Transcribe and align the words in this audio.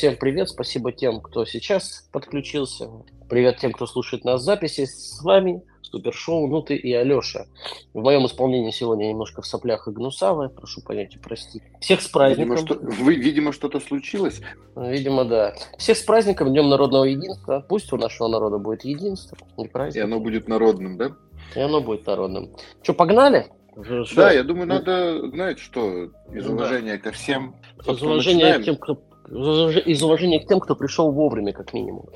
Всем 0.00 0.16
привет, 0.16 0.48
спасибо 0.48 0.92
тем, 0.92 1.20
кто 1.20 1.44
сейчас 1.44 2.08
подключился. 2.10 2.88
Привет 3.28 3.58
тем, 3.58 3.70
кто 3.70 3.86
слушает 3.86 4.24
нас 4.24 4.40
в 4.40 4.44
записи. 4.44 4.86
С 4.86 5.20
вами 5.20 5.62
Супершоу 5.82 6.46
Нуты 6.46 6.74
и 6.74 6.90
Алеша. 6.94 7.44
В 7.92 8.00
моем 8.00 8.24
исполнении 8.24 8.70
сегодня 8.70 9.08
немножко 9.08 9.42
в 9.42 9.46
соплях 9.46 9.86
и 9.88 9.90
гнусавое, 9.90 10.48
прошу 10.48 10.80
понять 10.80 11.16
и 11.16 11.18
простить. 11.18 11.62
Всех 11.82 12.00
с 12.00 12.08
праздником. 12.08 12.56
Видимо, 12.56 12.66
что, 12.66 12.78
вы, 13.04 13.14
видимо, 13.16 13.52
что-то 13.52 13.78
случилось. 13.78 14.40
Видимо, 14.74 15.26
да. 15.26 15.54
Всех 15.76 15.98
с 15.98 16.02
праздником, 16.02 16.48
Днем 16.48 16.70
народного 16.70 17.04
единства. 17.04 17.62
Пусть 17.68 17.92
у 17.92 17.98
нашего 17.98 18.28
народа 18.28 18.56
будет 18.56 18.86
единство 18.86 19.36
и 19.58 19.68
праздник. 19.68 20.00
И 20.00 20.02
оно 20.02 20.18
будет 20.18 20.48
народным, 20.48 20.96
да? 20.96 21.14
И 21.54 21.60
оно 21.60 21.82
будет 21.82 22.06
народным. 22.06 22.48
Что, 22.82 22.94
погнали? 22.94 23.48
Что? 23.84 24.16
Да, 24.16 24.32
я 24.32 24.44
думаю, 24.44 24.66
надо, 24.66 25.28
знаете, 25.28 25.60
что, 25.60 26.04
из 26.32 26.46
ну, 26.46 26.54
уважения 26.54 26.96
ко 26.96 27.12
всем. 27.12 27.54
Из 27.86 28.02
уважения, 28.02 28.58
к 28.58 28.64
тем, 28.64 28.76
кто, 28.76 28.98
из 29.28 30.02
уважения 30.02 30.40
к 30.40 30.46
тем, 30.46 30.60
кто 30.60 30.74
пришел 30.74 31.12
вовремя, 31.12 31.52
как 31.52 31.72
минимум. 31.72 32.06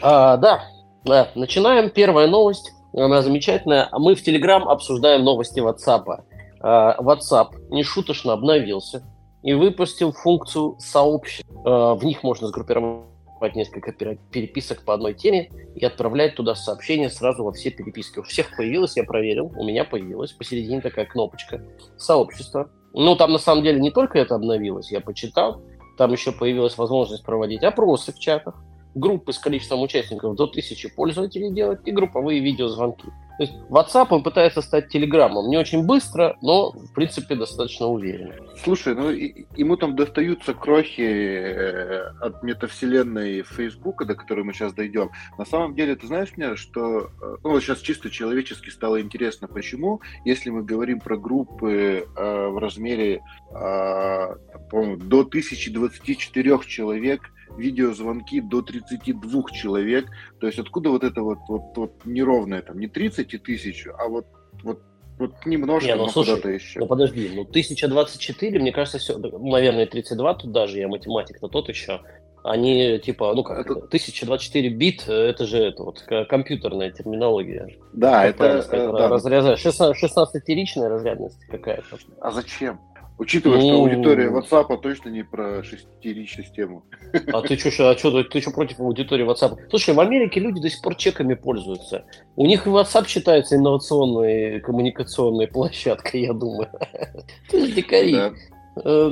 А, 0.00 0.36
да, 0.36 0.64
да, 1.04 1.28
начинаем. 1.34 1.90
Первая 1.90 2.26
новость, 2.26 2.72
она 2.94 3.22
замечательная. 3.22 3.88
Мы 3.92 4.14
в 4.14 4.26
Telegram 4.26 4.62
обсуждаем 4.62 5.24
новости 5.24 5.60
WhatsApp. 5.60 6.24
А, 6.60 6.96
WhatsApp 7.00 7.68
нешуточно 7.70 8.32
обновился 8.32 9.02
и 9.42 9.54
выпустил 9.54 10.12
функцию 10.12 10.76
сообществ. 10.78 11.48
А, 11.64 11.94
в 11.94 12.04
них 12.04 12.22
можно 12.22 12.48
сгруппировать 12.48 13.06
несколько 13.54 13.92
переписок 13.92 14.84
по 14.84 14.94
одной 14.94 15.14
теме 15.14 15.50
и 15.74 15.84
отправлять 15.84 16.36
туда 16.36 16.54
сообщения 16.54 17.10
сразу 17.10 17.42
во 17.44 17.52
все 17.52 17.70
переписки. 17.70 18.20
У 18.20 18.22
всех 18.22 18.56
появилось, 18.56 18.96
я 18.96 19.04
проверил, 19.04 19.52
у 19.56 19.64
меня 19.64 19.84
появилась 19.84 20.32
посередине 20.32 20.80
такая 20.80 21.06
кнопочка 21.06 21.60
«Сообщество». 21.96 22.70
Ну, 22.94 23.16
там 23.16 23.32
на 23.32 23.38
самом 23.38 23.64
деле 23.64 23.80
не 23.80 23.90
только 23.90 24.18
это 24.18 24.34
обновилось, 24.34 24.92
я 24.92 25.00
почитал, 25.00 25.62
там 25.96 26.12
еще 26.12 26.32
появилась 26.32 26.78
возможность 26.78 27.24
проводить 27.24 27.62
опросы 27.62 28.12
в 28.12 28.18
чатах, 28.18 28.62
группы 28.94 29.32
с 29.32 29.38
количеством 29.38 29.82
участников 29.82 30.36
до 30.36 30.46
тысячи 30.46 30.88
пользователей 30.88 31.52
делать 31.52 31.80
и 31.84 31.92
групповые 31.92 32.40
видеозвонки. 32.40 33.08
То 33.38 33.44
есть 33.44 33.54
WhatsApp 33.70 34.08
он 34.10 34.22
пытается 34.22 34.62
стать 34.62 34.88
Телеграмом. 34.88 35.48
Не 35.48 35.58
очень 35.58 35.84
быстро, 35.84 36.36
но, 36.42 36.72
в 36.72 36.92
принципе, 36.92 37.34
достаточно 37.34 37.86
уверенно. 37.86 38.34
Слушай, 38.62 38.94
ну 38.94 39.10
ему 39.10 39.76
там 39.76 39.96
достаются 39.96 40.54
крохи 40.54 41.00
э, 41.00 42.02
от 42.20 42.42
метавселенной 42.42 43.42
Фейсбука, 43.42 44.04
до 44.04 44.14
которой 44.14 44.44
мы 44.44 44.52
сейчас 44.52 44.72
дойдем. 44.74 45.10
На 45.38 45.44
самом 45.44 45.74
деле, 45.74 45.96
ты 45.96 46.06
знаешь 46.06 46.32
мне, 46.36 46.56
что 46.56 47.10
э, 47.22 47.36
ну, 47.42 47.60
сейчас 47.60 47.80
чисто 47.80 48.10
человечески 48.10 48.70
стало 48.70 49.00
интересно, 49.00 49.48
почему, 49.48 50.00
если 50.24 50.50
мы 50.50 50.62
говорим 50.62 51.00
про 51.00 51.16
группы 51.16 52.04
э, 52.04 52.48
в 52.48 52.58
размере, 52.58 53.22
э, 53.50 54.36
по-моему, 54.70 54.96
до 54.96 55.20
1024 55.20 56.58
человек, 56.66 57.22
видеозвонки 57.56 58.40
до 58.40 58.62
32 58.62 59.50
человек. 59.52 60.06
То 60.40 60.46
есть 60.46 60.58
откуда 60.58 60.90
вот 60.90 61.04
это 61.04 61.22
вот, 61.22 61.38
вот, 61.48 61.76
вот 61.76 62.04
неровное, 62.04 62.62
там, 62.62 62.78
не 62.78 62.88
30 62.88 63.34
и 63.34 63.38
тысячу, 63.38 63.92
а 63.98 64.08
вот, 64.08 64.26
вот 64.62 64.80
вот 65.18 65.46
немножко, 65.46 65.88
не, 65.88 65.94
ну, 65.94 66.08
слушай, 66.08 66.30
куда-то 66.30 66.48
еще. 66.48 66.80
Ну 66.80 66.86
подожди, 66.86 67.30
ну 67.34 67.42
1024, 67.42 68.58
мне 68.58 68.72
кажется, 68.72 68.98
все, 68.98 69.18
наверное, 69.18 69.86
32 69.86 70.34
тут 70.34 70.52
даже, 70.52 70.78
я 70.78 70.88
математик-то 70.88 71.48
тот 71.48 71.68
еще. 71.68 72.00
Они 72.42 72.98
типа, 72.98 73.32
ну 73.34 73.44
как, 73.44 73.60
это... 73.60 73.74
1024 73.74 74.68
бит, 74.70 75.06
это 75.06 75.46
же 75.46 75.58
это 75.58 75.84
вот 75.84 76.02
компьютерная 76.28 76.90
терминология. 76.90 77.78
Да, 77.92 78.24
это... 78.24 78.62
Сказать, 78.62 78.88
э, 78.88 78.92
да. 78.92 79.08
Разряд... 79.08 79.58
16-ричная 79.58 80.88
разрядность 80.88 81.44
какая-то. 81.46 81.98
А 82.20 82.30
зачем? 82.32 82.80
Учитывая, 83.22 83.58
ну... 83.58 83.62
что 83.62 83.74
аудитория 83.84 84.28
WhatsApp 84.28 84.80
точно 84.82 85.10
не 85.10 85.22
про 85.22 85.62
шестирич 85.62 86.34
систему. 86.34 86.84
А 87.32 87.40
ты 87.42 87.56
что, 87.56 87.88
а 87.88 87.96
что, 87.96 88.24
ты 88.24 88.40
что 88.40 88.50
против 88.50 88.80
аудитории 88.80 89.24
WhatsApp? 89.24 89.58
Слушай, 89.70 89.94
в 89.94 90.00
Америке 90.00 90.40
люди 90.40 90.60
до 90.60 90.68
сих 90.68 90.82
пор 90.82 90.96
чеками 90.96 91.34
пользуются. 91.34 92.04
У 92.34 92.44
них 92.46 92.66
WhatsApp 92.66 93.06
считается 93.06 93.54
инновационной 93.54 94.58
коммуникационной 94.58 95.46
площадкой, 95.46 96.22
я 96.22 96.32
думаю. 96.32 96.68
Ты 97.48 97.66
же 97.66 97.72
дикари. 97.72 98.16
Э, 98.16 98.32
э, 98.74 99.10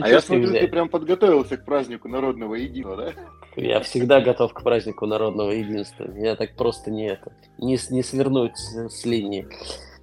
а 0.00 0.08
я 0.08 0.20
смотрю, 0.20 0.52
ты 0.52 0.68
прям 0.68 0.88
подготовился 0.88 1.56
к 1.56 1.64
празднику 1.64 2.08
народного 2.08 2.54
единства, 2.54 2.96
да? 2.96 3.12
Я 3.56 3.80
всегда 3.80 4.20
готов 4.20 4.52
к 4.52 4.62
празднику 4.62 5.06
народного 5.06 5.50
единства. 5.50 6.06
Я 6.14 6.36
так 6.36 6.54
просто 6.54 6.92
не 6.92 7.08
это, 7.08 7.32
не, 7.58 7.76
не 7.90 8.02
свернуть 8.04 8.56
с 8.56 9.04
линии. 9.04 9.48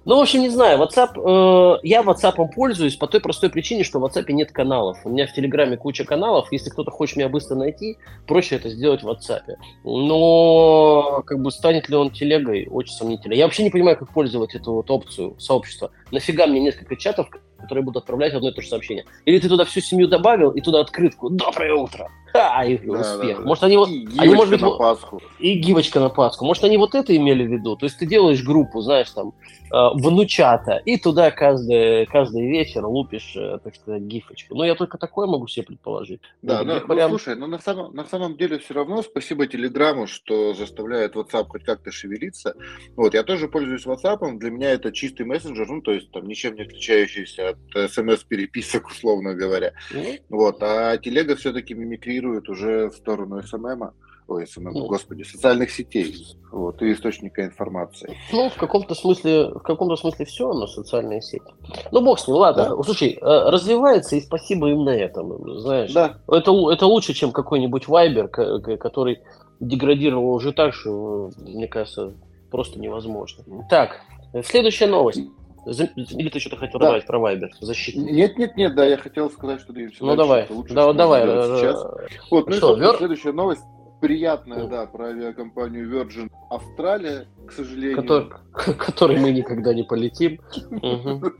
Ну, 0.08 0.16
в 0.16 0.20
общем, 0.20 0.40
не 0.40 0.48
знаю, 0.48 0.78
WhatsApp, 0.78 1.20
э, 1.20 1.80
я 1.82 2.00
WhatsApp 2.00 2.42
пользуюсь 2.54 2.96
по 2.96 3.06
той 3.06 3.20
простой 3.20 3.50
причине, 3.50 3.84
что 3.84 3.98
в 4.00 4.06
WhatsApp 4.06 4.32
нет 4.32 4.52
каналов. 4.52 4.96
У 5.04 5.10
меня 5.10 5.26
в 5.26 5.34
Телеграме 5.34 5.76
куча 5.76 6.04
каналов, 6.04 6.50
если 6.50 6.70
кто-то 6.70 6.90
хочет 6.90 7.18
меня 7.18 7.28
быстро 7.28 7.56
найти, 7.56 7.98
проще 8.26 8.56
это 8.56 8.70
сделать 8.70 9.02
в 9.02 9.06
WhatsApp. 9.06 9.56
Но, 9.84 11.22
как 11.26 11.42
бы, 11.42 11.50
станет 11.50 11.90
ли 11.90 11.96
он 11.96 12.10
телегой, 12.10 12.68
очень 12.70 12.94
сомнительно. 12.94 13.34
Я 13.34 13.44
вообще 13.44 13.64
не 13.64 13.68
понимаю, 13.68 13.98
как 13.98 14.10
пользоваться 14.10 14.56
эту 14.56 14.72
вот 14.72 14.90
опцию 14.90 15.38
сообщества. 15.38 15.90
Нафига 16.10 16.46
мне 16.46 16.60
несколько 16.60 16.96
чатов, 16.96 17.28
которые 17.58 17.84
будут 17.84 18.02
отправлять 18.02 18.34
одно 18.34 18.50
и 18.50 18.52
то 18.52 18.62
же 18.62 18.68
сообщение? 18.68 19.04
Или 19.24 19.38
ты 19.38 19.48
туда 19.48 19.64
всю 19.64 19.80
семью 19.80 20.08
добавил 20.08 20.50
и 20.50 20.60
туда 20.60 20.80
открытку 20.80 21.30
«Доброе 21.30 21.74
утро!» 21.74 22.10
Ха, 22.32 22.64
и 22.64 22.76
да, 22.78 23.00
успех. 23.00 23.36
Да, 23.36 23.42
да. 23.42 23.48
Может, 23.48 23.64
они 23.64 23.76
вот... 23.76 23.88
И 23.88 24.08
они, 24.18 24.34
может 24.34 24.52
быть, 24.52 24.60
на 24.60 24.70
Пасху. 24.70 25.20
И 25.38 25.54
гивочка 25.54 26.00
на 26.00 26.10
Пасху. 26.10 26.44
Может, 26.44 26.64
они 26.64 26.76
вот 26.76 26.94
это 26.94 27.16
имели 27.16 27.44
в 27.44 27.50
виду? 27.50 27.76
То 27.76 27.86
есть 27.86 27.98
ты 27.98 28.06
делаешь 28.06 28.42
группу, 28.44 28.80
знаешь, 28.80 29.10
там, 29.10 29.32
э, 29.72 29.88
внучата, 29.94 30.76
и 30.84 30.98
туда 30.98 31.30
каждый, 31.30 32.06
каждый 32.06 32.46
вечер 32.46 32.84
лупишь, 32.86 33.34
э, 33.34 33.58
так 33.64 33.74
сказать, 33.74 34.02
гифочку. 34.02 34.54
Ну, 34.54 34.64
я 34.64 34.74
только 34.74 34.98
такое 34.98 35.26
могу 35.26 35.46
себе 35.46 35.66
предположить. 35.66 36.20
Да, 36.42 36.62
ну, 36.62 36.80
прям... 36.80 37.10
ну 37.10 37.18
слушай, 37.18 37.34
ну 37.34 37.46
на 37.46 37.58
самом, 37.58 37.94
на 37.94 38.04
самом 38.04 38.36
деле 38.36 38.58
все 38.58 38.74
равно 38.74 39.02
спасибо 39.02 39.46
Телеграму, 39.46 40.06
что 40.06 40.54
заставляет 40.54 41.16
WhatsApp 41.16 41.46
хоть 41.48 41.64
как-то 41.64 41.90
шевелиться. 41.90 42.54
Вот, 42.96 43.14
я 43.14 43.22
тоже 43.22 43.48
пользуюсь 43.48 43.86
WhatsApp, 43.86 44.38
для 44.38 44.50
меня 44.50 44.70
это 44.70 44.92
чистый 44.92 45.24
мессенджер, 45.24 45.66
ну, 45.68 45.80
то 45.80 45.92
есть 45.92 46.10
там 46.10 46.28
ничем 46.28 46.54
не 46.56 46.62
отличающийся 46.62 47.47
от 47.50 47.90
смс-переписок, 47.90 48.86
условно 48.90 49.34
говоря. 49.34 49.72
Mm-hmm. 49.92 50.22
Вот, 50.28 50.62
а 50.62 50.96
телега 50.98 51.36
все-таки 51.36 51.74
мимикрирует 51.74 52.48
уже 52.48 52.88
в 52.88 52.94
сторону 52.94 53.42
СММа, 53.42 53.94
ой, 54.28 54.46
СММ, 54.46 54.72
ну, 54.72 54.86
господи, 54.86 55.22
социальных 55.22 55.70
сетей, 55.70 56.14
вот, 56.52 56.82
и 56.82 56.92
источника 56.92 57.44
информации. 57.44 58.16
Ну, 58.30 58.50
в 58.50 58.56
каком-то 58.56 58.94
смысле, 58.94 59.48
в 59.48 59.60
каком-то 59.60 59.96
смысле 59.96 60.26
все 60.26 60.52
на 60.52 60.66
социальные 60.66 61.22
сети. 61.22 61.50
Ну, 61.90 62.02
бог 62.02 62.18
с 62.18 62.28
ним, 62.28 62.36
ладно. 62.36 62.76
Да. 62.76 62.82
Слушай, 62.82 63.18
э, 63.20 63.24
развивается, 63.24 64.16
и 64.16 64.20
спасибо 64.20 64.68
им 64.70 64.84
на 64.84 64.94
этом, 64.94 65.60
знаешь. 65.60 65.92
Да. 65.92 66.18
Это, 66.28 66.52
это 66.70 66.86
лучше, 66.86 67.14
чем 67.14 67.32
какой-нибудь 67.32 67.88
Вайбер, 67.88 68.28
который 68.28 69.22
деградировал 69.60 70.34
уже 70.34 70.52
так, 70.52 70.74
что, 70.74 71.30
мне 71.38 71.66
кажется, 71.66 72.12
просто 72.50 72.78
невозможно. 72.78 73.44
Так, 73.70 74.00
следующая 74.44 74.86
новость. 74.86 75.22
Или 75.66 76.28
ты 76.28 76.40
что-то 76.40 76.56
хотел 76.56 76.80
да. 76.80 76.86
добавить 76.86 77.06
про 77.06 77.18
Viber, 77.18 77.48
защиту? 77.60 78.00
Нет, 78.00 78.38
нет, 78.38 78.56
нет, 78.56 78.74
да, 78.74 78.84
я 78.84 78.96
хотел 78.96 79.30
сказать, 79.30 79.60
что 79.60 79.72
двигаемся 79.72 80.04
Ну 80.04 80.16
давай, 80.16 80.46
лучше, 80.48 80.74
да, 80.74 80.92
давай. 80.92 81.22
Сейчас. 81.22 81.84
Вот, 82.30 82.48
ну 82.48 82.52
что, 82.54 82.76
и, 82.76 82.80
вер... 82.80 82.96
следующая 82.96 83.32
новость 83.32 83.62
приятная, 84.00 84.66
да, 84.66 84.86
про 84.86 85.08
авиакомпанию 85.08 85.90
Virgin 85.90 86.30
Австралия, 86.50 87.26
к 87.46 87.52
сожалению. 87.52 87.96
Который, 87.96 88.28
который 88.78 89.18
мы 89.18 89.30
никогда 89.32 89.74
не 89.74 89.82
полетим. 89.82 90.40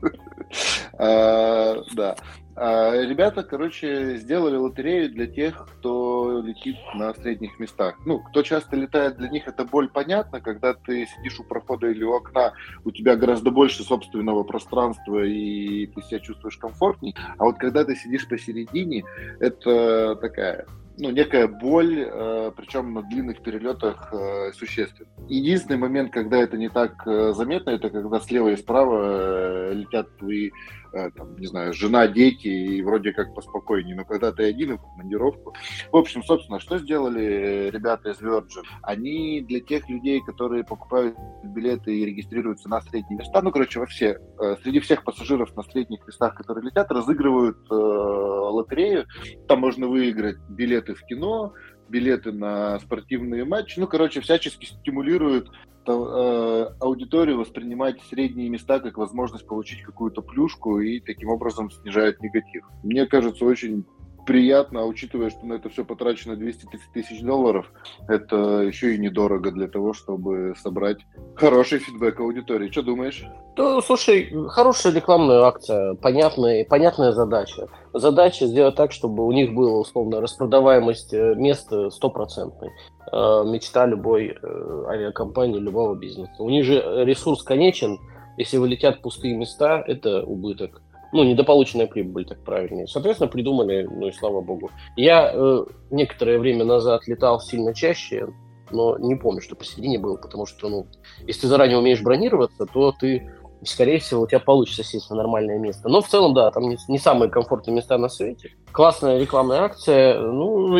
А, 0.97 1.75
да. 1.93 2.15
А, 2.61 2.93
ребята, 2.93 3.41
короче, 3.43 4.17
сделали 4.17 4.57
лотерею 4.57 5.09
для 5.09 5.27
тех, 5.27 5.65
кто 5.65 6.41
летит 6.41 6.75
на 6.93 7.13
средних 7.13 7.57
местах. 7.57 7.95
Ну, 8.05 8.19
кто 8.19 8.41
часто 8.41 8.75
летает, 8.75 9.15
для 9.15 9.29
них 9.29 9.47
это 9.47 9.63
боль 9.63 9.87
понятна. 9.87 10.41
Когда 10.41 10.73
ты 10.73 11.05
сидишь 11.05 11.39
у 11.39 11.45
прохода 11.45 11.87
или 11.87 12.03
у 12.03 12.13
окна, 12.13 12.51
у 12.83 12.91
тебя 12.91 13.15
гораздо 13.15 13.51
больше 13.51 13.83
собственного 13.83 14.43
пространства, 14.43 15.23
и 15.23 15.85
ты 15.85 16.01
себя 16.01 16.19
чувствуешь 16.19 16.57
комфортней. 16.57 17.15
А 17.37 17.45
вот 17.45 17.57
когда 17.57 17.85
ты 17.85 17.95
сидишь 17.95 18.27
посередине, 18.27 19.05
это 19.39 20.17
такая 20.17 20.65
ну, 20.99 21.11
некая 21.11 21.47
боль, 21.47 22.05
э, 22.05 22.51
причем 22.57 22.93
на 22.93 23.01
длинных 23.03 23.41
перелетах 23.41 24.09
э, 24.11 24.51
существенно. 24.51 25.09
Единственный 25.29 25.77
момент, 25.77 26.11
когда 26.11 26.37
это 26.37 26.57
не 26.57 26.67
так 26.67 27.07
э, 27.07 27.31
заметно, 27.31 27.69
это 27.69 27.89
когда 27.89 28.19
слева 28.19 28.49
и 28.49 28.57
справа 28.57 28.99
э, 29.01 29.73
летят 29.75 30.09
твои 30.17 30.51
там, 30.91 31.37
не 31.37 31.47
знаю, 31.47 31.73
жена, 31.73 32.07
дети, 32.07 32.47
и 32.47 32.81
вроде 32.81 33.13
как 33.13 33.33
поспокойнее, 33.33 33.95
но 33.95 34.05
когда 34.05 34.31
ты 34.31 34.43
один 34.43 34.77
в 34.77 34.81
командировку. 34.81 35.53
В 35.91 35.97
общем, 35.97 36.23
собственно, 36.23 36.59
что 36.59 36.77
сделали 36.79 37.69
ребята 37.71 38.11
из 38.11 38.21
Virgin? 38.21 38.63
Они 38.81 39.41
для 39.41 39.59
тех 39.59 39.87
людей, 39.89 40.21
которые 40.21 40.63
покупают 40.63 41.15
билеты 41.43 41.95
и 41.95 42.05
регистрируются 42.05 42.69
на 42.69 42.81
средние 42.81 43.19
места, 43.19 43.41
ну, 43.41 43.51
короче, 43.51 43.79
во 43.79 43.85
все, 43.85 44.19
э, 44.39 44.55
среди 44.63 44.79
всех 44.79 45.03
пассажиров 45.03 45.55
на 45.55 45.63
средних 45.63 46.05
местах, 46.05 46.35
которые 46.35 46.65
летят, 46.65 46.91
разыгрывают 46.91 47.57
э, 47.69 47.73
лотерею. 47.73 49.05
Там 49.47 49.59
можно 49.59 49.87
выиграть 49.87 50.37
билеты 50.49 50.93
в 50.93 51.01
кино, 51.05 51.53
билеты 51.89 52.31
на 52.31 52.79
спортивные 52.79 53.45
матчи. 53.45 53.79
Ну, 53.79 53.87
короче, 53.87 54.21
всячески 54.21 54.65
стимулируют 54.65 55.49
э, 55.49 55.78
аудиторию 55.93 57.37
воспринимать 57.37 58.01
средние 58.09 58.49
места 58.49 58.79
как 58.79 58.97
возможность 58.97 59.47
получить 59.47 59.81
какую-то 59.81 60.21
плюшку 60.21 60.79
и 60.79 60.99
таким 60.99 61.29
образом 61.29 61.71
снижают 61.71 62.21
негатив. 62.21 62.65
Мне 62.83 63.05
кажется, 63.07 63.45
очень 63.45 63.85
приятно, 64.29 64.81
а 64.81 64.85
учитывая, 64.85 65.31
что 65.31 65.43
на 65.47 65.53
это 65.53 65.69
все 65.69 65.83
потрачено 65.83 66.35
230 66.35 66.91
тысяч 66.93 67.21
долларов, 67.21 67.71
это 68.07 68.61
еще 68.61 68.93
и 68.93 68.99
недорого 68.99 69.49
для 69.49 69.67
того, 69.67 69.93
чтобы 69.93 70.53
собрать 70.55 70.99
хороший 71.35 71.79
фидбэк 71.79 72.19
аудитории. 72.19 72.69
Что 72.69 72.83
думаешь? 72.83 73.25
Ну, 73.57 73.81
слушай, 73.81 74.31
хорошая 74.49 74.93
рекламная 74.93 75.41
акция, 75.41 75.95
понятная, 75.95 76.63
понятная 76.63 77.11
задача. 77.11 77.69
Задача 77.91 78.45
сделать 78.45 78.75
так, 78.75 78.91
чтобы 78.91 79.25
у 79.25 79.31
них 79.31 79.55
была, 79.55 79.79
условно, 79.79 80.21
распродаваемость 80.21 81.11
э, 81.11 81.33
места 81.33 81.89
стопроцентной. 81.89 82.69
Э, 83.11 83.43
мечта 83.47 83.87
любой 83.87 84.37
э, 84.39 84.83
авиакомпании, 84.89 85.57
любого 85.57 85.95
бизнеса. 85.95 86.35
У 86.37 86.51
них 86.51 86.65
же 86.65 87.03
ресурс 87.03 87.41
конечен, 87.41 87.97
если 88.37 88.57
вылетят 88.57 89.01
пустые 89.01 89.35
места, 89.35 89.83
это 89.87 90.21
убыток 90.21 90.83
ну, 91.11 91.23
недополученная 91.23 91.87
прибыль, 91.87 92.25
так 92.25 92.43
правильнее. 92.43 92.87
Соответственно, 92.87 93.29
придумали, 93.29 93.83
ну 93.89 94.07
и 94.07 94.11
слава 94.11 94.41
богу. 94.41 94.69
Я 94.95 95.31
э, 95.33 95.65
некоторое 95.91 96.39
время 96.39 96.65
назад 96.65 97.07
летал 97.07 97.39
сильно 97.39 97.73
чаще, 97.73 98.27
но 98.71 98.97
не 98.97 99.15
помню, 99.15 99.41
что 99.41 99.55
посередине 99.55 99.99
был, 99.99 100.17
потому 100.17 100.45
что, 100.45 100.69
ну, 100.69 100.87
если 101.25 101.41
ты 101.41 101.47
заранее 101.47 101.79
умеешь 101.79 102.01
бронироваться, 102.01 102.65
то 102.65 102.91
ты 102.91 103.31
скорее 103.63 103.99
всего, 103.99 104.21
у 104.21 104.27
тебя 104.27 104.39
получится 104.39 104.83
сесть 104.83 105.09
на 105.09 105.17
нормальное 105.17 105.59
место. 105.59 105.89
Но 105.89 106.01
в 106.01 106.07
целом, 106.07 106.33
да, 106.33 106.51
там 106.51 106.63
не, 106.69 106.77
не 106.87 106.97
самые 106.97 107.29
комфортные 107.29 107.75
места 107.75 107.97
на 107.97 108.09
свете. 108.09 108.51
Классная 108.71 109.19
рекламная 109.19 109.61
акция. 109.61 110.19
Ну, 110.19 110.77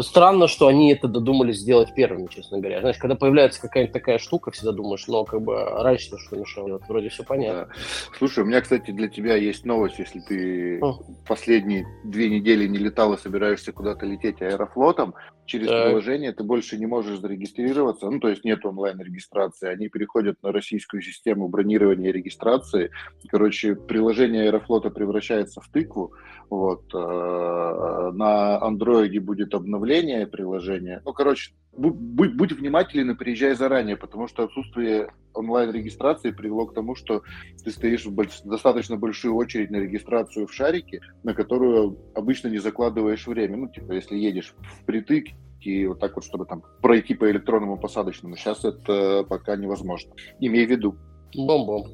странно, 0.00 0.48
что 0.48 0.66
они 0.66 0.92
это 0.92 1.08
додумались 1.08 1.58
сделать 1.58 1.94
первыми, 1.94 2.26
честно 2.28 2.58
говоря. 2.58 2.80
Знаешь, 2.80 2.98
когда 2.98 3.14
появляется 3.14 3.60
какая-нибудь 3.60 3.92
такая 3.92 4.18
штука, 4.18 4.50
всегда 4.50 4.72
думаешь, 4.72 5.06
ну, 5.06 5.24
как 5.24 5.42
бы 5.42 5.54
раньше 5.56 6.16
что 6.18 6.36
мешало. 6.36 6.72
Вот, 6.72 6.82
вроде 6.88 7.08
все 7.08 7.24
понятно. 7.24 7.66
Да. 7.66 7.72
Слушай, 8.18 8.44
у 8.44 8.46
меня, 8.46 8.60
кстати, 8.60 8.90
для 8.90 9.08
тебя 9.08 9.36
есть 9.36 9.64
новость, 9.64 9.98
если 9.98 10.20
ты 10.20 10.80
О. 10.80 11.00
последние 11.26 11.86
две 12.04 12.28
недели 12.28 12.66
не 12.66 12.78
летал 12.78 13.12
и 13.14 13.18
собираешься 13.18 13.72
куда-то 13.72 14.06
лететь 14.06 14.40
аэрофлотом, 14.42 15.14
через 15.48 15.68
так. 15.68 15.86
приложение 15.86 16.32
ты 16.32 16.44
больше 16.44 16.78
не 16.78 16.86
можешь 16.86 17.18
зарегистрироваться, 17.18 18.08
ну, 18.08 18.20
то 18.20 18.28
есть 18.28 18.44
нет 18.44 18.64
онлайн-регистрации, 18.64 19.68
они 19.68 19.88
переходят 19.88 20.40
на 20.42 20.52
российскую 20.52 21.02
систему 21.02 21.48
бронирования 21.48 22.10
и 22.10 22.12
регистрации. 22.12 22.90
Короче, 23.28 23.74
приложение 23.74 24.44
Аэрофлота 24.44 24.90
превращается 24.90 25.60
в 25.60 25.68
тыкву, 25.68 26.12
вот, 26.50 26.92
э, 26.94 28.10
на 28.14 28.60
андроиде 28.60 29.20
будет 29.20 29.54
обновление 29.54 30.26
приложения. 30.26 31.02
Ну, 31.04 31.12
короче, 31.12 31.52
будь, 31.76 32.34
будь 32.34 32.52
внимателен 32.52 33.10
и 33.10 33.14
приезжай 33.14 33.54
заранее, 33.54 33.96
потому 33.96 34.28
что 34.28 34.44
отсутствие 34.44 35.12
онлайн-регистрации 35.34 36.30
привело 36.30 36.66
к 36.66 36.74
тому, 36.74 36.94
что 36.94 37.22
ты 37.64 37.70
стоишь 37.70 38.06
в 38.06 38.12
больш... 38.12 38.40
достаточно 38.44 38.96
большую 38.96 39.34
очередь 39.34 39.70
на 39.70 39.76
регистрацию 39.76 40.46
в 40.46 40.52
шарике, 40.52 41.00
на 41.22 41.34
которую 41.34 41.98
обычно 42.14 42.48
не 42.48 42.58
закладываешь 42.58 43.26
время. 43.26 43.56
Ну, 43.56 43.68
типа, 43.68 43.92
если 43.92 44.16
едешь 44.16 44.54
впритык, 44.82 45.26
и 45.60 45.86
вот 45.86 45.98
так 46.00 46.14
вот, 46.14 46.24
чтобы 46.24 46.46
там 46.46 46.62
пройти 46.80 47.14
по 47.14 47.30
электронному 47.30 47.78
посадочному. 47.78 48.36
Сейчас 48.36 48.64
это 48.64 49.24
пока 49.28 49.56
невозможно. 49.56 50.14
Имей 50.38 50.66
в 50.66 50.70
виду. 50.70 50.96
Бом-бом. 51.34 51.86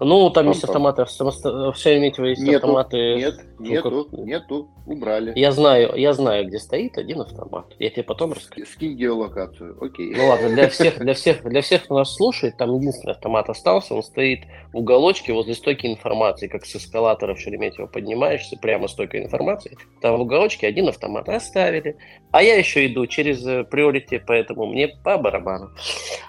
Ну, 0.00 0.30
там 0.30 0.44
Бом-бом. 0.44 0.48
есть 0.52 0.64
автоматы, 0.64 1.04
в 1.04 1.74
Шереметьево 1.76 2.26
есть 2.26 2.40
нету, 2.40 2.56
автоматы. 2.58 3.16
Нет, 3.16 3.34
нету, 3.58 4.08
нету, 4.12 4.68
убрали. 4.86 5.32
Я 5.34 5.50
знаю, 5.50 5.96
я 5.96 6.12
знаю, 6.12 6.46
где 6.46 6.58
стоит 6.60 6.96
один 6.96 7.20
автомат. 7.20 7.66
Я 7.80 7.90
тебе 7.90 8.04
потом 8.04 8.32
расскажу. 8.32 8.66
Скинь 8.66 8.96
геолокацию, 8.96 9.76
окей. 9.82 10.14
Ну 10.16 10.28
ладно, 10.28 10.50
для 10.50 10.68
всех, 10.68 10.98
для 10.98 11.14
всех, 11.14 11.42
для 11.42 11.60
всех, 11.60 11.84
кто 11.84 11.98
нас 11.98 12.14
слушает, 12.14 12.56
там 12.56 12.74
единственный 12.76 13.12
автомат 13.12 13.48
остался, 13.48 13.94
он 13.94 14.04
стоит 14.04 14.44
в 14.72 14.78
уголочке 14.78 15.32
возле 15.32 15.54
стойки 15.54 15.86
информации, 15.86 16.46
как 16.46 16.64
с 16.64 16.76
эскалатора 16.76 17.34
в 17.34 17.40
Шереметьево 17.40 17.86
поднимаешься, 17.88 18.56
прямо 18.56 18.86
стойка 18.86 19.18
информации. 19.20 19.76
Там 20.00 20.18
в 20.18 20.20
уголочке 20.20 20.68
один 20.68 20.88
автомат 20.88 21.28
оставили. 21.28 21.96
А 22.30 22.42
я 22.42 22.56
еще 22.56 22.86
иду 22.86 23.06
через 23.06 23.40
приорити, 23.68 24.22
поэтому 24.24 24.66
мне 24.66 24.88
по 24.88 25.18
барабану. 25.18 25.70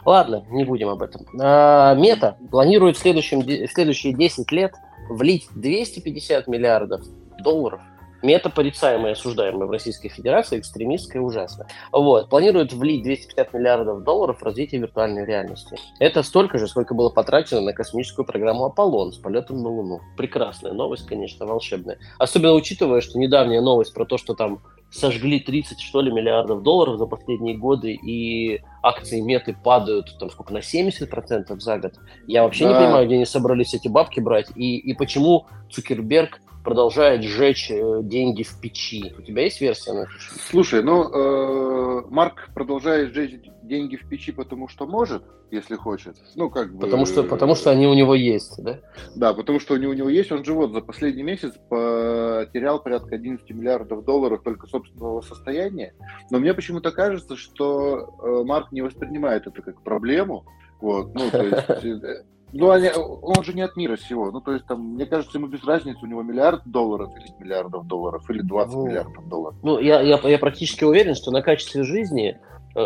Ладно, 0.04 0.46
не 0.50 0.64
будем 0.64 0.90
об 0.90 1.04
этом. 1.04 1.28
А, 1.40 1.94
мета 1.94 2.39
планирует 2.52 2.98
в, 2.98 3.00
следующем, 3.00 3.42
в 3.42 3.72
следующие 3.72 4.14
10 4.14 4.52
лет 4.52 4.74
влить 5.10 5.48
250 5.56 6.48
миллиардов 6.48 7.02
долларов 7.42 7.82
Мета 8.22 8.50
порицаемая, 8.50 9.14
осуждаемая 9.14 9.66
в 9.66 9.72
Российской 9.72 10.10
Федерации, 10.10 10.60
экстремистская 10.60 11.22
ужасно. 11.22 11.68
Вот. 11.92 12.30
Планирует 12.30 12.74
влить 12.74 13.04
250 13.04 13.54
миллиардов 13.54 14.04
долларов 14.04 14.40
в 14.40 14.44
развитие 14.44 14.82
виртуальной 14.82 15.26
реальности. 15.26 15.78
Это 16.00 16.22
столько 16.24 16.58
же, 16.58 16.68
сколько 16.68 16.94
было 16.94 17.10
потрачено 17.10 17.62
на 17.62 17.74
космическую 17.74 18.26
программу 18.26 18.66
«Аполлон» 18.66 19.14
с 19.14 19.18
полетом 19.18 19.64
на 19.64 19.70
Луну. 19.70 20.02
Прекрасная 20.18 20.74
новость, 20.74 21.08
конечно, 21.08 21.46
волшебная. 21.46 21.98
Особенно 22.18 22.54
учитывая, 22.54 23.00
что 23.00 23.18
недавняя 23.18 23.62
новость 23.62 23.94
про 23.94 24.06
то, 24.06 24.18
что 24.18 24.34
там 24.34 24.62
сожгли 24.92 25.40
30, 25.40 25.80
что 25.80 26.02
ли, 26.02 26.12
миллиардов 26.12 26.64
долларов 26.64 26.98
за 26.98 27.06
последние 27.06 27.58
годы, 27.58 27.94
и 27.94 28.62
акции 28.82 29.20
меты 29.22 29.56
падают, 29.64 30.18
там, 30.20 30.30
сколько, 30.30 30.54
на 30.54 30.60
70% 30.60 31.60
за 31.60 31.78
год. 31.78 31.94
Я 32.28 32.44
вообще 32.44 32.66
да. 32.66 32.72
не 32.72 32.86
понимаю, 32.86 33.06
где 33.06 33.16
они 33.16 33.26
собрались 33.26 33.74
эти 33.74 33.88
бабки 33.88 34.20
брать, 34.20 34.48
и, 34.56 34.78
и 34.78 34.94
почему 34.94 35.46
Цукерберг 35.70 36.42
продолжает 36.64 37.24
сжечь 37.24 37.72
э, 37.72 38.02
деньги 38.04 38.44
в 38.44 38.60
печи. 38.60 39.14
У 39.18 39.22
тебя 39.22 39.44
есть 39.44 39.62
версия 39.62 39.94
на 39.94 40.00
это? 40.00 40.12
Слушай, 40.50 40.84
ну, 40.84 41.04
э, 41.04 42.04
Марк 42.10 42.50
продолжает 42.54 43.14
сжечь 43.14 43.40
деньги 43.70 43.96
в 43.96 44.10
печи, 44.10 44.34
потому 44.34 44.68
что 44.68 44.86
может, 44.86 45.24
если 45.52 45.76
хочет. 45.76 46.18
Ну, 46.36 46.50
как 46.50 46.74
бы... 46.74 46.82
Потому 46.82 47.06
что, 47.06 47.24
потому 47.24 47.56
что 47.56 47.72
они 47.72 47.88
у 47.88 47.94
него 47.94 48.16
есть, 48.16 48.62
да? 48.62 48.80
Да, 49.16 49.34
потому 49.34 49.60
что 49.62 49.76
они 49.76 49.86
у 49.86 49.94
него 49.94 50.10
есть. 50.10 50.32
Он 50.32 50.44
же 50.44 50.54
вот 50.54 50.74
за 50.74 50.82
последний 50.82 51.24
месяц 51.24 51.54
потерял 51.70 52.82
порядка 52.84 53.16
11 53.16 53.50
миллиардов 53.52 54.04
долларов 54.04 54.42
только 54.44 54.68
собственного 54.68 55.22
состояния. 55.22 55.94
Но 56.32 56.40
мне 56.40 56.54
почему-то 56.54 56.92
кажется, 56.92 57.38
что 57.38 58.16
э, 58.22 58.44
Марк 58.44 58.72
не 58.74 58.82
воспринимает 58.82 59.48
это 59.48 59.62
как 59.62 59.82
проблему. 59.84 60.46
Вот, 60.82 61.14
ну, 61.14 61.30
то 61.30 61.44
есть 61.44 61.70
э, 62.04 62.24
ну, 62.52 62.72
они, 62.72 62.90
он 62.90 63.44
же 63.44 63.54
не 63.54 63.62
от 63.62 63.76
мира 63.76 63.96
всего. 63.96 64.32
Ну, 64.32 64.42
то 64.42 64.54
есть, 64.54 64.66
там, 64.66 64.82
мне 64.94 65.06
кажется, 65.06 65.38
ему 65.38 65.48
без 65.48 65.64
разницы, 65.64 66.00
у 66.02 66.08
него 66.08 66.24
миллиард 66.24 66.64
долларов, 66.66 67.12
10 67.16 67.40
миллиардов 67.40 67.86
долларов, 67.86 68.28
или 68.30 68.42
20 68.42 68.74
ну, 68.74 68.88
миллиардов 68.88 69.28
долларов. 69.28 69.58
Ну, 69.62 69.80
я, 69.80 70.02
я, 70.02 70.20
я 70.24 70.40
практически 70.40 70.84
уверен, 70.84 71.14
что 71.14 71.32
на 71.32 71.42
качестве 71.42 71.84
жизни 71.84 72.40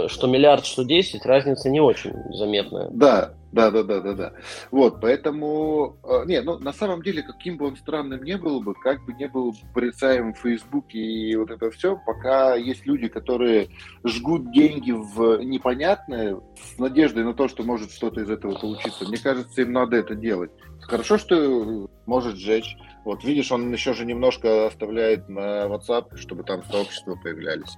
что 0.07 0.27
миллиард, 0.27 0.65
что 0.65 0.83
10, 0.83 1.25
разница 1.25 1.69
не 1.69 1.81
очень 1.81 2.13
заметная. 2.33 2.89
Да, 2.91 3.33
да, 3.53 3.69
да, 3.69 3.83
да, 3.83 3.99
да, 3.99 4.13
да. 4.13 4.33
Вот, 4.71 4.99
поэтому, 4.99 5.97
э, 6.03 6.23
не, 6.25 6.41
ну, 6.41 6.57
на 6.57 6.73
самом 6.73 7.03
деле, 7.03 7.21
каким 7.21 7.57
бы 7.57 7.67
он 7.67 7.77
странным 7.77 8.23
не 8.23 8.35
был 8.37 8.61
бы, 8.61 8.73
как 8.73 9.05
бы 9.05 9.13
не 9.13 9.27
был 9.27 9.55
порицаем 9.75 10.33
в 10.33 10.39
Фейсбуке 10.39 10.97
и 10.97 11.35
вот 11.35 11.51
это 11.51 11.69
все, 11.69 11.99
пока 12.03 12.55
есть 12.55 12.85
люди, 12.87 13.07
которые 13.07 13.69
жгут 14.03 14.51
деньги 14.51 14.91
в 14.91 15.43
непонятное 15.43 16.39
с 16.55 16.79
надеждой 16.79 17.25
на 17.25 17.35
то, 17.35 17.47
что 17.47 17.61
может 17.61 17.91
что-то 17.91 18.21
из 18.21 18.29
этого 18.29 18.57
получиться, 18.57 19.07
мне 19.07 19.17
кажется, 19.17 19.61
им 19.61 19.71
надо 19.71 19.97
это 19.97 20.15
делать. 20.15 20.51
Хорошо, 20.81 21.17
что 21.17 21.87
может 22.05 22.37
сжечь. 22.37 22.75
Вот 23.05 23.23
видишь, 23.23 23.51
он 23.51 23.71
еще 23.71 23.93
же 23.93 24.05
немножко 24.05 24.67
оставляет 24.67 25.27
на 25.27 25.65
WhatsApp, 25.65 26.15
чтобы 26.15 26.43
там 26.43 26.63
сообщества 26.63 27.17
появлялись. 27.21 27.77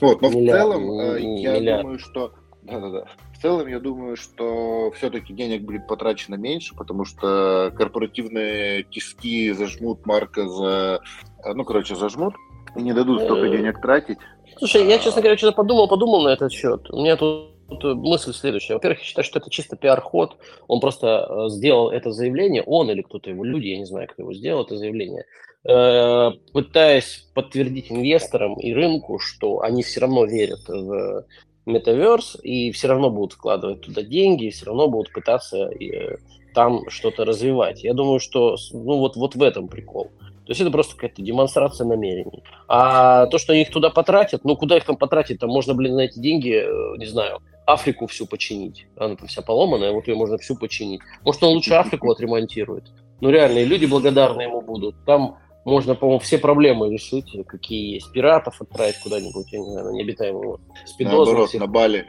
Вот, 0.00 0.20
но 0.20 0.28
в 0.28 0.32
целом 0.32 1.00
э, 1.00 1.20
я 1.40 1.78
думаю, 1.78 1.98
что 1.98 2.34
да-да-да. 2.62 3.06
В 3.32 3.42
целом, 3.42 3.68
я 3.68 3.80
думаю, 3.80 4.16
что 4.16 4.90
все-таки 4.92 5.32
денег 5.32 5.62
будет 5.62 5.86
потрачено 5.86 6.34
меньше, 6.34 6.74
потому 6.74 7.06
что 7.06 7.72
корпоративные 7.74 8.82
тиски 8.82 9.50
зажмут 9.52 10.04
Марка 10.04 10.46
за... 10.46 11.00
Э, 11.42 11.54
ну, 11.54 11.64
короче, 11.64 11.96
зажмут 11.96 12.34
и 12.76 12.82
не 12.82 12.92
дадут 12.92 13.22
столько 13.22 13.46
э, 13.46 13.56
денег 13.56 13.80
тратить. 13.80 14.18
Слушай, 14.58 14.86
я, 14.86 14.98
честно 14.98 15.22
говоря, 15.22 15.38
что-то 15.38 15.56
подумал, 15.56 15.88
подумал 15.88 16.22
на 16.22 16.28
этот 16.28 16.52
счет. 16.52 16.90
У 16.90 17.00
меня 17.00 17.16
тут 17.16 17.49
Тут 17.70 17.84
э, 17.84 17.94
мысль 17.94 18.32
следующая. 18.32 18.74
Во-первых, 18.74 18.98
я 18.98 19.04
считаю, 19.04 19.24
что 19.24 19.38
это 19.38 19.50
чисто 19.50 19.76
пиар-ход. 19.76 20.36
Он 20.66 20.80
просто 20.80 21.26
э, 21.28 21.48
сделал 21.50 21.90
это 21.90 22.10
заявление, 22.10 22.62
он 22.62 22.90
или 22.90 23.02
кто-то 23.02 23.30
его, 23.30 23.44
люди, 23.44 23.68
я 23.68 23.78
не 23.78 23.86
знаю, 23.86 24.08
кто 24.08 24.22
его 24.22 24.34
сделал, 24.34 24.64
это 24.64 24.76
заявление, 24.76 25.24
э, 25.64 26.30
пытаясь 26.52 27.28
подтвердить 27.34 27.90
инвесторам 27.90 28.58
и 28.58 28.72
рынку, 28.74 29.18
что 29.18 29.60
они 29.60 29.82
все 29.82 30.00
равно 30.00 30.24
верят 30.24 30.68
в 30.68 31.24
метаверс 31.66 32.36
и 32.42 32.72
все 32.72 32.88
равно 32.88 33.10
будут 33.10 33.34
вкладывать 33.34 33.82
туда 33.82 34.02
деньги, 34.02 34.46
и 34.46 34.50
все 34.50 34.66
равно 34.66 34.88
будут 34.88 35.12
пытаться 35.12 35.70
там 36.54 36.88
что-то 36.88 37.24
развивать. 37.24 37.84
Я 37.84 37.94
думаю, 37.94 38.18
что 38.18 38.56
ну, 38.72 38.98
вот, 38.98 39.14
вот 39.14 39.36
в 39.36 39.42
этом 39.42 39.68
прикол. 39.68 40.10
То 40.50 40.52
есть 40.52 40.62
это 40.62 40.72
просто 40.72 40.96
какая-то 40.96 41.22
демонстрация 41.22 41.86
намерений. 41.86 42.42
А 42.66 43.26
то, 43.26 43.38
что 43.38 43.52
они 43.52 43.62
их 43.62 43.70
туда 43.70 43.88
потратят, 43.88 44.42
ну 44.42 44.56
куда 44.56 44.76
их 44.76 44.84
там 44.84 44.96
потратить? 44.96 45.38
Там 45.38 45.48
можно, 45.48 45.74
блин, 45.74 45.94
на 45.94 46.00
эти 46.00 46.18
деньги, 46.18 46.66
не 46.98 47.06
знаю, 47.06 47.38
Африку 47.66 48.08
всю 48.08 48.26
починить. 48.26 48.88
Она 48.96 49.14
там 49.14 49.28
вся 49.28 49.42
поломанная, 49.42 49.92
вот 49.92 50.08
ее 50.08 50.16
можно 50.16 50.38
всю 50.38 50.56
починить. 50.56 51.02
Может, 51.22 51.44
он 51.44 51.50
лучше 51.50 51.74
Африку 51.74 52.10
отремонтирует. 52.10 52.90
Ну, 53.20 53.30
реально, 53.30 53.58
и 53.58 53.64
люди 53.64 53.86
благодарны 53.86 54.42
ему 54.42 54.60
будут. 54.60 54.96
Там 55.06 55.38
можно, 55.64 55.94
по-моему, 55.94 56.18
все 56.18 56.36
проблемы 56.36 56.92
решить, 56.92 57.30
какие 57.46 57.94
есть. 57.94 58.10
Пиратов 58.10 58.60
отправить 58.60 58.98
куда-нибудь, 59.04 59.52
я 59.52 59.60
не 59.60 59.70
знаю, 59.70 59.86
на 59.86 59.90
необитаемый 59.90 60.58
Спидоза, 60.84 61.16
Наоборот, 61.30 61.48
всех... 61.50 61.60
на 61.60 61.68
Бали. 61.68 62.06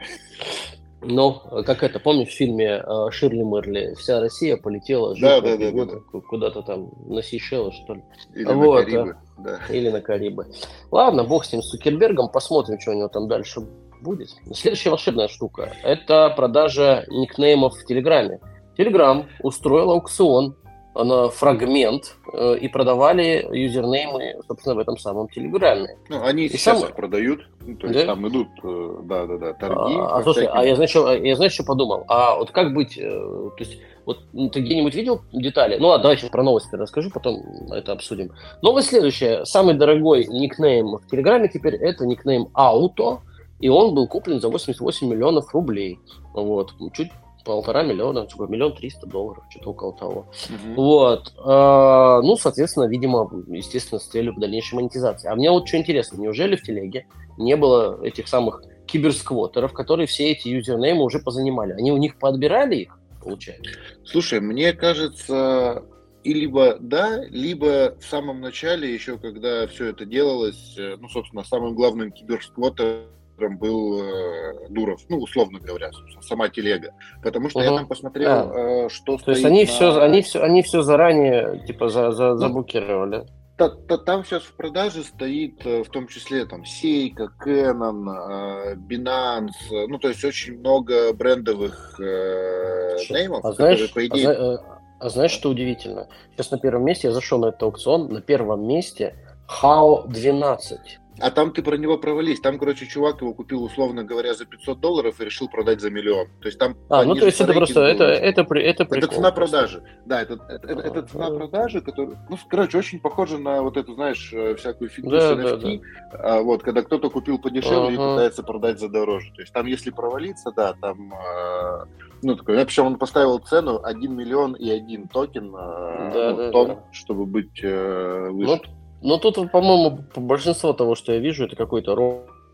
Ну, 1.04 1.40
как 1.66 1.82
это, 1.82 1.98
помнишь 1.98 2.28
в 2.28 2.36
фильме 2.36 2.82
э, 2.84 3.10
Ширли 3.10 3.42
Мерли, 3.42 3.94
вся 3.94 4.20
Россия 4.20 4.56
полетела 4.56 5.14
да, 5.18 5.40
да, 5.40 5.56
да, 5.56 5.70
да, 5.72 5.84
да. 5.84 6.20
куда-то 6.20 6.62
там 6.62 6.90
на 7.06 7.22
Сейшелы, 7.22 7.72
что 7.72 7.94
ли. 7.94 8.02
Или 8.34 8.52
вот, 8.52 8.78
на 8.78 8.84
Карибы. 8.84 9.16
Да. 9.38 9.60
Или 9.70 9.88
на 9.90 10.00
Карибы. 10.00 10.46
Ладно, 10.90 11.24
бог 11.24 11.44
с 11.44 11.52
ним, 11.52 11.62
с 11.62 11.70
Цукербергом, 11.70 12.28
посмотрим, 12.28 12.78
что 12.78 12.92
у 12.92 12.94
него 12.94 13.08
там 13.08 13.26
дальше 13.26 13.60
будет. 14.00 14.30
Следующая 14.54 14.90
волшебная 14.90 15.28
штука– 15.28 15.72
это 15.82 16.32
продажа 16.36 17.04
никнеймов 17.08 17.74
в 17.74 17.86
Телеграме. 17.86 18.40
Телеграм 18.76 19.28
устроил 19.42 19.90
аукцион 19.90 20.56
на 20.94 21.30
фрагмент 21.30 22.16
э, 22.32 22.58
и 22.58 22.68
продавали 22.68 23.48
юзернеймы, 23.50 24.36
собственно, 24.46 24.74
в 24.74 24.78
этом 24.78 24.98
самом 24.98 25.28
Телеграме. 25.28 25.96
Ну, 26.08 26.22
они 26.22 26.44
и 26.44 26.48
сейчас 26.48 26.80
сам... 26.80 26.88
их 26.88 26.94
продают, 26.94 27.48
ну, 27.60 27.76
то 27.76 27.86
есть 27.86 28.00
да? 28.00 28.06
там 28.06 28.28
идут, 28.28 28.48
э, 28.62 28.96
да-да-да, 29.04 29.54
торги. 29.54 29.94
А, 29.96 30.18
а 30.18 30.22
слушай, 30.22 30.42
всяким... 30.42 30.58
а 30.58 30.64
я, 30.64 30.74
знаешь, 30.74 30.90
что, 30.90 31.14
я 31.14 31.36
знаешь, 31.36 31.52
что 31.52 31.64
подумал? 31.64 32.04
А 32.08 32.36
вот 32.36 32.50
как 32.50 32.74
быть, 32.74 32.98
э, 32.98 33.00
то 33.00 33.56
есть 33.58 33.78
вот 34.04 34.18
ну, 34.32 34.50
ты 34.50 34.60
где-нибудь 34.60 34.94
видел 34.94 35.22
детали? 35.32 35.78
Ну, 35.78 35.88
ладно, 35.88 36.02
давай 36.02 36.16
сейчас 36.18 36.30
про 36.30 36.42
новости 36.42 36.74
расскажу, 36.74 37.10
потом 37.10 37.42
это 37.72 37.92
обсудим. 37.92 38.32
Новость 38.60 38.88
следующая. 38.88 39.44
Самый 39.44 39.74
дорогой 39.74 40.26
никнейм 40.26 40.98
в 40.98 41.06
Телеграме 41.10 41.48
теперь 41.48 41.76
это 41.76 42.04
никнейм 42.04 42.48
Auto, 42.54 43.20
и 43.60 43.68
он 43.68 43.94
был 43.94 44.08
куплен 44.08 44.40
за 44.40 44.48
88 44.48 45.08
миллионов 45.08 45.54
рублей. 45.54 46.00
Вот, 46.34 46.72
чуть 46.92 47.10
полтора 47.44 47.82
миллиона, 47.82 48.26
типа 48.26 48.46
миллион 48.48 48.74
триста 48.74 49.06
долларов, 49.06 49.44
что-то 49.50 49.70
около 49.70 49.92
того. 49.92 50.26
Mm-hmm. 50.48 50.74
Вот. 50.74 51.32
А, 51.38 52.20
ну, 52.22 52.36
соответственно, 52.36 52.84
видимо, 52.84 53.30
естественно, 53.48 54.00
с 54.00 54.06
целью 54.06 54.34
дальнейшей 54.36 54.76
монетизации. 54.76 55.28
А 55.28 55.34
мне 55.34 55.50
вот 55.50 55.68
что 55.68 55.78
интересно, 55.78 56.20
неужели 56.20 56.56
в 56.56 56.62
телеге 56.62 57.06
не 57.38 57.56
было 57.56 58.02
этих 58.04 58.28
самых 58.28 58.62
киберсквотеров, 58.86 59.72
которые 59.72 60.06
все 60.06 60.32
эти 60.32 60.48
юзернеймы 60.48 61.04
уже 61.04 61.18
позанимали? 61.18 61.72
Они 61.72 61.92
у 61.92 61.96
них 61.96 62.18
поотбирали 62.18 62.76
их, 62.76 62.98
получается? 63.22 63.72
Слушай, 64.04 64.40
мне 64.40 64.72
кажется, 64.72 65.84
и 66.24 66.34
либо 66.34 66.76
да, 66.80 67.24
либо 67.28 67.96
в 68.00 68.04
самом 68.04 68.40
начале, 68.40 68.92
еще 68.92 69.18
когда 69.18 69.66
все 69.66 69.86
это 69.86 70.04
делалось, 70.04 70.74
э, 70.78 70.96
ну, 71.00 71.08
собственно, 71.08 71.42
самым 71.44 71.74
главным 71.74 72.12
киберсквотером 72.12 73.06
был 73.38 74.02
э, 74.02 74.68
Дуров, 74.68 75.00
ну, 75.08 75.18
условно 75.18 75.58
говоря, 75.60 75.90
сама 76.20 76.48
телега. 76.48 76.94
Потому 77.22 77.48
что 77.50 77.58
угу. 77.58 77.68
я 77.68 77.76
там 77.76 77.86
посмотрел, 77.86 78.30
а. 78.30 78.84
э, 78.84 78.88
что 78.88 79.16
То 79.18 79.32
есть 79.32 79.44
они, 79.44 79.62
на... 79.62 79.66
все, 79.66 80.00
они, 80.00 80.22
все, 80.22 80.42
они 80.42 80.62
все 80.62 80.82
заранее, 80.82 81.64
типа, 81.66 81.88
за, 81.88 82.12
за, 82.12 82.30
ну, 82.30 82.36
заблокировали? 82.36 83.26
Та, 83.56 83.68
та, 83.68 83.98
там 83.98 84.24
сейчас 84.24 84.42
в 84.42 84.54
продаже 84.54 85.02
стоит 85.04 85.64
э, 85.66 85.82
в 85.84 85.88
том 85.90 86.08
числе 86.08 86.46
там 86.46 86.62
Seiko, 86.62 87.28
Canon, 87.44 88.08
э, 88.08 88.74
Binance, 88.76 89.50
э, 89.70 89.86
ну, 89.88 89.98
то 89.98 90.08
есть 90.08 90.24
очень 90.24 90.58
много 90.58 91.12
брендовых 91.12 92.00
э, 92.00 92.96
неймов, 93.10 93.44
а 93.44 93.50
которые, 93.50 93.76
знаешь, 93.76 93.92
по 93.92 94.06
идее... 94.06 94.30
А, 94.30 94.78
а 95.00 95.08
знаешь, 95.08 95.32
что 95.32 95.50
удивительно? 95.50 96.08
Сейчас 96.32 96.50
на 96.50 96.58
первом 96.58 96.84
месте, 96.84 97.08
я 97.08 97.12
зашел 97.12 97.40
на 97.40 97.46
этот 97.46 97.62
аукцион, 97.64 98.08
на 98.08 98.20
первом 98.20 98.66
месте 98.66 99.16
HAO 99.48 100.06
12. 100.08 101.00
А 101.20 101.30
там 101.30 101.52
ты 101.52 101.62
про 101.62 101.76
него 101.76 101.98
провались. 101.98 102.40
Там, 102.40 102.58
короче, 102.58 102.86
чувак 102.86 103.20
его 103.20 103.34
купил, 103.34 103.62
условно 103.62 104.04
говоря, 104.04 104.34
за 104.34 104.44
500 104.44 104.80
долларов 104.80 105.20
и 105.20 105.24
решил 105.24 105.48
продать 105.48 105.80
за 105.80 105.90
миллион. 105.90 106.28
То 106.40 106.48
есть 106.48 106.58
там... 106.58 106.76
А, 106.88 107.04
ну 107.04 107.14
то 107.14 107.26
есть 107.26 107.40
это 107.40 107.52
просто... 107.52 107.82
Это, 107.82 108.04
это, 108.04 108.42
это, 108.42 108.84
это, 108.84 108.96
это 108.96 109.06
цена 109.08 109.30
продажи. 109.30 109.82
Да, 110.06 110.22
это, 110.22 110.34
это, 110.48 110.66
это, 110.68 110.80
это 110.80 111.02
цена 111.02 111.30
продажи, 111.30 111.80
которая... 111.80 112.16
Ну, 112.28 112.38
короче, 112.48 112.78
очень 112.78 113.00
похоже 113.00 113.38
на 113.38 113.62
вот 113.62 113.76
эту, 113.76 113.94
знаешь, 113.94 114.32
э, 114.32 114.54
всякую 114.56 114.90
фигню 114.90 115.10
да, 115.10 115.20
с 115.20 115.38
NFT. 115.38 115.80
Да, 115.80 116.18
да. 116.18 116.18
А, 116.36 116.42
вот, 116.42 116.62
когда 116.62 116.82
кто-то 116.82 117.10
купил 117.10 117.38
подешевле 117.38 117.76
ага. 117.76 117.92
и 117.92 117.96
пытается 117.96 118.42
продать 118.42 118.80
за 118.80 118.88
дороже. 118.88 119.32
То 119.34 119.42
есть 119.42 119.52
там, 119.52 119.66
если 119.66 119.90
провалиться, 119.90 120.52
да, 120.52 120.74
там... 120.80 121.12
А, 121.14 121.84
ну, 122.22 122.36
такой, 122.36 122.56
я 122.56 122.64
причем 122.64 122.86
он 122.86 122.98
поставил 122.98 123.38
цену 123.38 123.80
1 123.82 124.14
миллион 124.14 124.54
и 124.54 124.70
один 124.70 125.08
токен 125.08 125.52
а, 125.56 126.10
да, 126.12 126.30
ну, 126.30 126.36
да, 126.36 126.50
тон, 126.52 126.68
да. 126.68 126.84
чтобы 126.92 127.26
быть 127.26 127.60
э, 127.62 128.28
выше. 128.30 128.60
Ну, 128.64 128.81
но 129.02 129.18
тут, 129.18 129.50
по-моему, 129.50 129.98
большинство 130.16 130.72
того, 130.72 130.94
что 130.94 131.12
я 131.12 131.18
вижу, 131.18 131.44
это 131.44 131.56
какой-то 131.56 131.94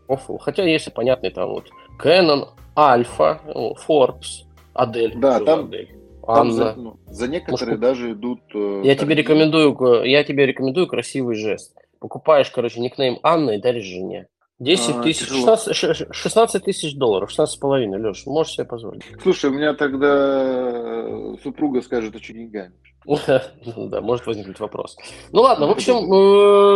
рофл. 0.07 0.37
Хотя 0.37 0.63
есть 0.63 0.91
понятный 0.93 1.29
там 1.29 1.49
вот 1.49 1.69
Canon, 2.03 2.49
Alpha, 2.75 3.39
Forbes, 3.87 4.45
Адель. 4.73 5.15
Да, 5.17 5.39
там, 5.39 5.65
Адель. 5.65 5.95
Там 6.25 6.51
за, 6.51 6.75
ну, 6.75 6.99
за 7.07 7.27
некоторые 7.27 7.77
Может, 7.77 7.79
даже 7.79 8.11
идут... 8.11 8.41
Э, 8.53 8.81
я 8.83 8.95
тебе, 8.95 9.15
рекомендую, 9.15 10.03
я 10.05 10.23
тебе 10.23 10.45
рекомендую 10.45 10.87
красивый 10.87 11.35
жест. 11.35 11.75
Покупаешь, 11.99 12.51
короче, 12.51 12.79
никнейм 12.79 13.19
Анна 13.23 13.51
и 13.51 13.61
даришь 13.61 13.85
жене. 13.85 14.27
10 14.59 14.95
а, 14.95 15.01
тысяч, 15.01 15.27
16, 15.27 16.13
16 16.13 16.63
тысяч 16.63 16.95
долларов, 16.95 17.29
16 17.29 17.55
с 17.55 17.57
половиной, 17.57 17.99
Леш, 18.01 18.25
можешь 18.25 18.53
себе 18.53 18.65
позволить. 18.65 19.03
Слушай, 19.23 19.51
у 19.51 19.53
меня 19.53 19.73
тогда 19.73 20.07
э, 20.09 21.35
супруга 21.41 21.81
скажет, 21.81 22.13
а 22.15 22.19
что 22.19 22.33
деньгами? 22.33 22.73
Ну 23.05 23.87
да, 23.87 24.01
может 24.01 24.27
возникнуть 24.27 24.59
вопрос. 24.59 24.97
Ну 25.31 25.41
ладно, 25.41 25.67
в 25.67 25.71
общем, 25.71 25.95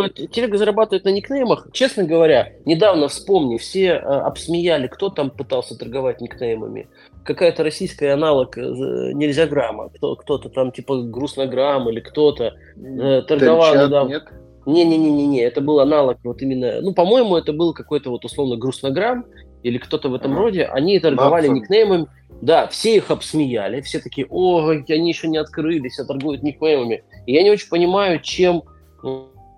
э, 0.06 0.10
телега 0.30 0.58
зарабатывает 0.58 1.04
на 1.04 1.10
никнеймах. 1.10 1.68
Честно 1.74 2.06
говоря, 2.06 2.54
недавно 2.64 3.10
вспомни, 3.10 3.58
все 3.58 3.88
э, 3.88 3.98
обсмеяли, 3.98 4.88
кто 4.88 5.10
там 5.10 5.30
пытался 5.30 5.78
торговать 5.78 6.22
никнеймами. 6.22 6.88
Какая-то 7.26 7.64
российская 7.64 8.14
аналог 8.14 8.56
нельзя 8.56 9.46
грамма. 9.46 9.90
Кто, 9.90 10.16
кто-то 10.16 10.50
там 10.50 10.72
типа 10.72 11.02
грустнограмм 11.02 11.90
или 11.90 12.00
кто-то 12.00 12.54
торговал 13.28 13.76
недавно. 13.76 14.24
Нет? 14.66 14.88
Не-не-не-не, 14.88 15.42
это 15.42 15.62
был 15.62 15.80
аналог 15.80 16.18
вот 16.24 16.42
именно, 16.42 16.82
ну, 16.82 16.94
по-моему, 16.94 17.36
это 17.36 17.54
был 17.54 17.74
какой-то 17.74 18.10
вот 18.10 18.26
условно 18.26 18.56
грустнограмм 18.56 19.26
или 19.64 19.78
кто-то 19.78 20.10
в 20.10 20.16
этом 20.16 20.34
ага. 20.34 20.42
роде. 20.42 20.66
Они 20.66 21.00
торговали 21.00 21.48
Максон. 21.48 21.56
никнеймами, 21.56 22.08
да, 22.42 22.68
все 22.68 22.98
их 22.98 23.12
обсмеяли, 23.12 23.82
все 23.82 24.00
такие, 24.00 24.28
о, 24.30 24.70
они 24.70 25.10
еще 25.10 25.28
не 25.28 25.38
открылись, 25.38 26.00
а 26.00 26.06
торгуют 26.06 26.44
никнеймами. 26.44 27.04
И 27.26 27.34
я 27.34 27.44
не 27.44 27.52
очень 27.52 27.70
понимаю, 27.70 28.20
чем 28.22 28.64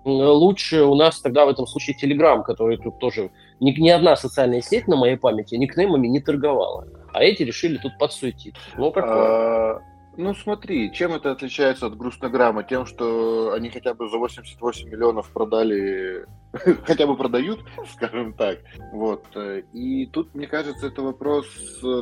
лучше 0.04 0.82
у 0.82 0.94
нас 0.94 1.20
тогда 1.20 1.46
в 1.46 1.48
этом 1.48 1.66
случае 1.66 1.96
Telegram, 2.00 2.42
который 2.42 2.76
тут 2.76 2.98
тоже 3.00 3.30
ни, 3.60 3.72
ни 3.72 3.88
одна 3.88 4.16
социальная 4.16 4.60
сеть 4.60 4.86
на 4.86 4.96
моей 4.96 5.16
памяти 5.16 5.56
никнеймами 5.56 6.06
не 6.06 6.20
торговала. 6.20 6.86
А 7.12 7.24
эти 7.24 7.42
решили 7.42 7.76
тут 7.78 7.98
подсуетить. 7.98 8.54
Ну, 8.76 8.92
какое? 8.92 9.80
Ну 10.18 10.34
смотри, 10.34 10.92
чем 10.92 11.12
это 11.12 11.32
отличается 11.32 11.86
от 11.86 11.96
грустнограмма? 11.96 12.62
Тем, 12.64 12.86
что 12.86 13.52
они 13.52 13.68
хотя 13.68 13.92
бы 13.92 14.08
за 14.08 14.16
88 14.16 14.88
миллионов 14.88 15.30
продали, 15.30 16.24
хотя 16.84 17.06
бы 17.06 17.16
продают, 17.16 17.60
скажем 17.92 18.32
так. 18.32 18.58
Вот. 18.92 19.24
И 19.72 20.06
тут, 20.06 20.34
мне 20.34 20.46
кажется, 20.46 20.86
это 20.86 21.02
вопрос 21.02 21.46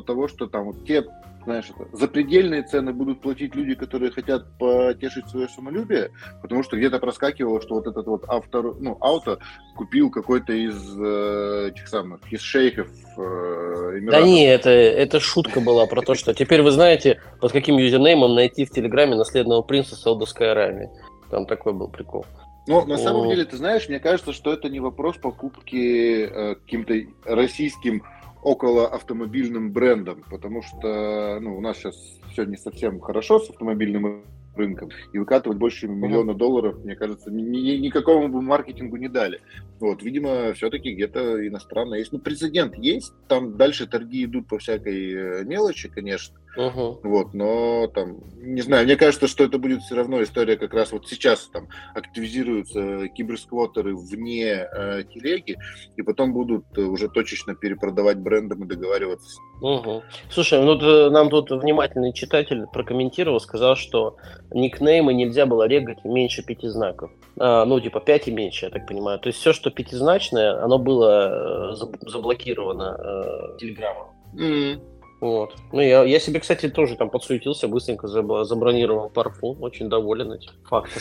того, 0.07 0.29
что 0.29 0.47
там 0.47 0.67
вот 0.67 0.87
те 0.87 1.05
знаешь, 1.45 1.67
это, 1.71 1.89
запредельные 1.97 2.63
цены 2.63 2.93
будут 2.93 3.21
платить 3.21 3.55
люди, 3.55 3.75
которые 3.75 4.11
хотят 4.11 4.59
потешить 4.59 5.29
свое 5.29 5.49
самолюбие, 5.49 6.11
потому 6.43 6.63
что 6.63 6.77
где-то 6.77 6.99
проскакивало, 6.99 7.61
что 7.61 7.75
вот 7.75 7.87
этот 7.87 8.07
вот 8.07 8.25
автор, 8.29 8.75
ну, 8.79 8.97
ауто 9.01 9.39
купил 9.77 10.11
какой-то 10.11 10.53
из 10.53 10.77
э, 10.99 11.71
этих 11.71 11.89
самых, 11.89 12.21
из 12.33 12.41
шейхов 12.41 12.89
э, 13.17 13.21
Эмиратов. 13.21 14.21
Да 14.21 14.27
не, 14.27 14.47
это, 14.47 14.71
это 14.71 15.21
шутка 15.21 15.61
была 15.61 15.87
про 15.87 16.03
то, 16.03 16.15
что 16.15 16.35
теперь 16.35 16.63
вы 16.63 16.71
знаете, 16.71 17.21
под 17.41 17.53
каким 17.53 17.77
юзернеймом 17.77 18.35
найти 18.35 18.65
в 18.65 18.71
Телеграме 18.71 19.17
наследного 19.17 19.63
принца 19.63 19.97
Саудовской 19.97 20.51
Аравии. 20.51 20.91
Там 21.31 21.47
такой 21.47 21.73
был 21.73 21.89
прикол. 21.89 22.27
Но 22.67 22.85
на 22.87 22.97
самом 22.97 23.29
деле, 23.29 23.45
ты 23.45 23.57
знаешь, 23.57 23.89
мне 23.89 24.01
кажется, 24.01 24.33
что 24.33 24.53
это 24.53 24.71
не 24.71 24.81
вопрос 24.81 25.17
покупки 25.19 26.25
э, 26.25 26.55
каким-то 26.55 26.95
российским 27.25 28.03
около 28.45 28.87
автомобильным 28.87 29.73
брендом, 29.73 30.23
потому 30.31 30.63
что 30.63 31.41
ну, 31.41 31.57
у 31.57 31.61
нас 31.61 31.79
сейчас 31.79 31.97
все 32.31 32.45
не 32.45 32.57
совсем 32.57 33.01
хорошо 33.01 33.41
с 33.41 33.51
автомобильным 33.51 34.25
рынком, 34.55 34.91
и 35.13 35.19
выкатывать 35.19 35.59
больше 35.59 35.89
миллиона 35.89 36.31
uh-huh. 36.31 36.37
долларов, 36.37 36.85
мне 36.85 36.95
кажется, 36.95 37.31
ни, 37.31 37.43
ни, 37.43 37.77
никакому 37.79 38.29
бы 38.29 38.41
маркетингу 38.41 38.97
не 38.97 39.09
дали. 39.09 39.41
Вот, 39.81 40.03
видимо, 40.03 40.53
все-таки 40.53 40.95
где-то 40.95 41.45
иностранно 41.47 41.95
есть. 41.95 42.13
Ну, 42.13 42.21
прецедент 42.21 42.77
есть, 42.77 43.13
там 43.27 43.57
дальше 43.57 43.87
торги 43.87 44.25
идут 44.25 44.47
по 44.47 44.59
всякой 44.59 45.13
э, 45.13 45.45
мелочи, 45.45 45.89
конечно, 45.89 46.39
uh-huh. 46.57 47.01
вот, 47.03 47.35
но 47.35 47.87
там, 47.89 48.19
не 48.37 48.63
знаю, 48.63 48.85
мне 48.85 48.97
кажется, 48.97 49.29
что 49.29 49.45
это 49.45 49.59
будет 49.59 49.83
все 49.83 49.95
равно 49.95 50.23
история 50.23 50.57
как 50.57 50.75
раз 50.75 50.93
вот 50.93 51.09
сейчас 51.09 51.49
там 51.53 51.69
активизируются 51.95 53.09
киберсквотеры 53.09 53.97
вне 53.97 54.67
э, 54.71 55.05
телеги, 55.13 55.57
и 55.97 56.03
потом 56.03 56.33
будут 56.33 56.77
уже 56.79 57.09
точечно 57.09 57.55
перепродавать 57.55 58.19
брендам 58.19 58.65
и 58.65 58.67
договариваться. 58.67 59.41
Угу. 59.61 60.03
Слушай, 60.31 60.63
ну 60.63 60.79
э, 60.79 61.11
нам 61.11 61.31
тут 61.31 61.51
внимательный 61.51 62.13
читатель 62.13 62.67
прокомментировал, 62.73 63.41
сказал, 63.41 63.77
что 63.77 64.17
никнеймы 64.53 65.15
нельзя 65.15 65.47
было 65.47 65.67
регать 65.67 66.05
меньше 66.05 66.43
пяти 66.43 66.69
знаков. 66.69 67.11
А, 67.39 67.65
ну, 67.65 67.81
типа 67.81 68.01
пять 68.01 68.29
и 68.29 68.31
меньше, 68.31 68.67
я 68.67 68.71
так 68.71 68.87
понимаю. 68.87 69.19
То 69.19 69.29
есть 69.29 69.41
все, 69.41 69.53
что 69.53 69.71
пятизначное, 69.71 70.63
оно 70.63 70.79
было 70.79 71.73
э, 71.73 72.09
заблокировано 72.09 72.97
э, 72.99 73.59
Телеграмом. 73.59 74.09
Mm. 74.35 74.81
Вот. 75.25 75.55
Ну, 75.73 75.81
я, 75.81 76.05
я 76.05 76.21
себе, 76.21 76.39
кстати, 76.39 76.69
тоже 76.69 76.97
там 76.97 77.09
подсуетился, 77.09 77.67
быстренько 77.67 78.09
забронировал 78.09 79.09
парфум. 79.09 79.63
Очень 79.63 79.89
доволен 79.89 80.33
этим 80.33 80.51
фактом. 80.65 81.01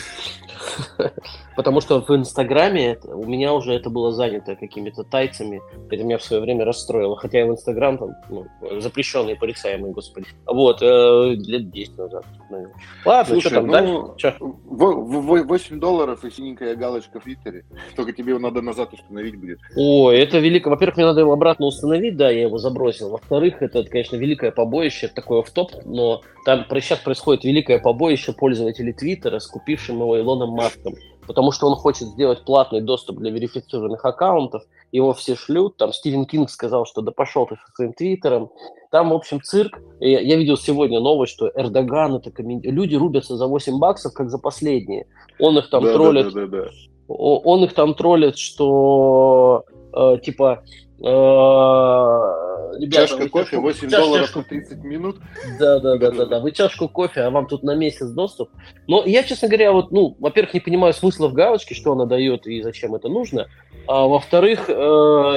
Потому 1.56 1.82
что 1.82 2.00
в 2.00 2.10
Инстаграме 2.10 2.98
у 3.04 3.26
меня 3.26 3.52
уже 3.52 3.74
это 3.74 3.90
было 3.90 4.12
занято 4.12 4.56
какими-то 4.56 5.04
тайцами. 5.04 5.60
Это 5.90 6.02
меня 6.04 6.16
в 6.16 6.22
свое 6.22 6.40
время 6.40 6.64
расстроило. 6.64 7.18
Хотя 7.18 7.40
я 7.40 7.46
в 7.46 7.50
Инстаграм 7.50 7.98
там 7.98 8.14
ну, 8.30 8.46
запрещенный, 8.80 9.36
порицаемый, 9.36 9.92
господи. 9.92 10.28
Вот, 10.46 10.80
э, 10.80 11.34
лет 11.34 11.70
10 11.70 11.98
назад. 11.98 12.24
Наверное. 12.50 12.74
Ладно, 13.04 13.32
Слушай, 13.32 13.46
что 13.46 13.54
там 13.56 13.66
ну, 13.66 14.16
дальше? 14.20 14.36
8 14.40 15.80
долларов 15.80 16.24
и 16.24 16.30
синенькая 16.30 16.76
галочка 16.76 17.20
в 17.20 17.24
Твиттере. 17.24 17.64
Только 17.96 18.12
тебе 18.12 18.30
его 18.30 18.38
надо 18.38 18.62
назад 18.62 18.92
установить 18.92 19.36
будет. 19.36 19.58
Ой, 19.76 20.18
это 20.18 20.38
велико. 20.38 20.70
Во-первых, 20.70 20.96
мне 20.96 21.06
надо 21.06 21.20
его 21.20 21.32
обратно 21.32 21.66
установить, 21.66 22.16
да, 22.16 22.30
я 22.30 22.42
его 22.42 22.58
забросил. 22.58 23.10
Во-вторых, 23.10 23.62
это, 23.62 23.84
конечно, 23.84 24.16
великое 24.16 24.50
побоище, 24.50 25.08
такое 25.08 25.42
в 25.42 25.50
топ, 25.50 25.72
но 25.84 26.22
там 26.44 26.66
сейчас 26.80 26.98
происходит 26.98 27.44
великое 27.44 27.78
побоище 27.78 28.32
пользователей 28.32 28.92
Твиттера 28.92 29.38
с 29.38 29.46
купившим 29.46 29.96
его 29.96 30.18
Илоном 30.18 30.50
Маском 30.50 30.94
потому 31.26 31.52
что 31.52 31.66
он 31.66 31.76
хочет 31.76 32.08
сделать 32.08 32.44
платный 32.44 32.80
доступ 32.80 33.18
для 33.18 33.30
верифицированных 33.30 34.04
аккаунтов, 34.04 34.62
его 34.92 35.12
все 35.12 35.36
шлют, 35.36 35.76
там 35.76 35.92
Стивен 35.92 36.24
Кинг 36.26 36.50
сказал, 36.50 36.86
что 36.86 37.00
да 37.02 37.12
пошел 37.12 37.46
ты 37.46 37.56
со 37.56 37.72
своим 37.74 37.92
твиттером, 37.92 38.50
там, 38.94 39.10
в 39.10 39.14
общем, 39.14 39.42
цирк. 39.42 39.80
Я, 39.98 40.20
я 40.20 40.36
видел 40.36 40.56
сегодня 40.56 41.00
новость, 41.00 41.32
что 41.32 41.50
Эрдоган, 41.52 42.14
это 42.14 42.30
коммен... 42.30 42.60
люди 42.62 42.94
рубятся 42.94 43.36
за 43.36 43.48
8 43.48 43.76
баксов, 43.80 44.14
как 44.14 44.30
за 44.30 44.38
последние. 44.38 45.06
Он 45.40 45.58
их 45.58 45.68
там 45.68 45.82
да, 45.82 45.94
троллит. 45.94 46.32
Да, 46.32 46.42
да, 46.42 46.46
да, 46.46 46.62
да. 46.62 46.68
Он 47.08 47.64
их 47.64 47.74
там 47.74 47.94
троллит, 47.94 48.38
что 48.38 49.64
э, 49.92 50.18
типа 50.22 50.62
э, 51.00 51.04
ребята, 52.78 53.08
Чашка 53.08 53.28
кофе, 53.28 53.58
8 53.58 53.90
чаш, 53.90 54.00
долларов 54.00 54.26
чашку... 54.26 54.44
30 54.44 54.84
минут. 54.84 55.16
Да, 55.58 55.80
да, 55.80 55.96
да, 55.96 56.10
да, 56.10 56.26
да. 56.26 56.40
Вы 56.40 56.52
чашку 56.52 56.88
кофе, 56.88 57.22
а 57.22 57.30
вам 57.30 57.46
тут 57.46 57.62
на 57.62 57.74
месяц 57.74 58.06
доступ. 58.10 58.50
Но 58.86 59.02
я, 59.04 59.22
честно 59.22 59.48
говоря, 59.48 59.72
вот, 59.72 59.90
ну, 59.90 60.16
во-первых, 60.20 60.54
не 60.54 60.60
понимаю 60.60 60.92
смысла 60.94 61.28
в 61.28 61.34
галочке, 61.34 61.74
что 61.74 61.92
она 61.92 62.06
дает 62.06 62.46
и 62.46 62.62
зачем 62.62 62.94
это 62.94 63.08
нужно. 63.08 63.48
А 63.86 64.06
во-вторых, 64.06 64.68
э, 64.68 64.72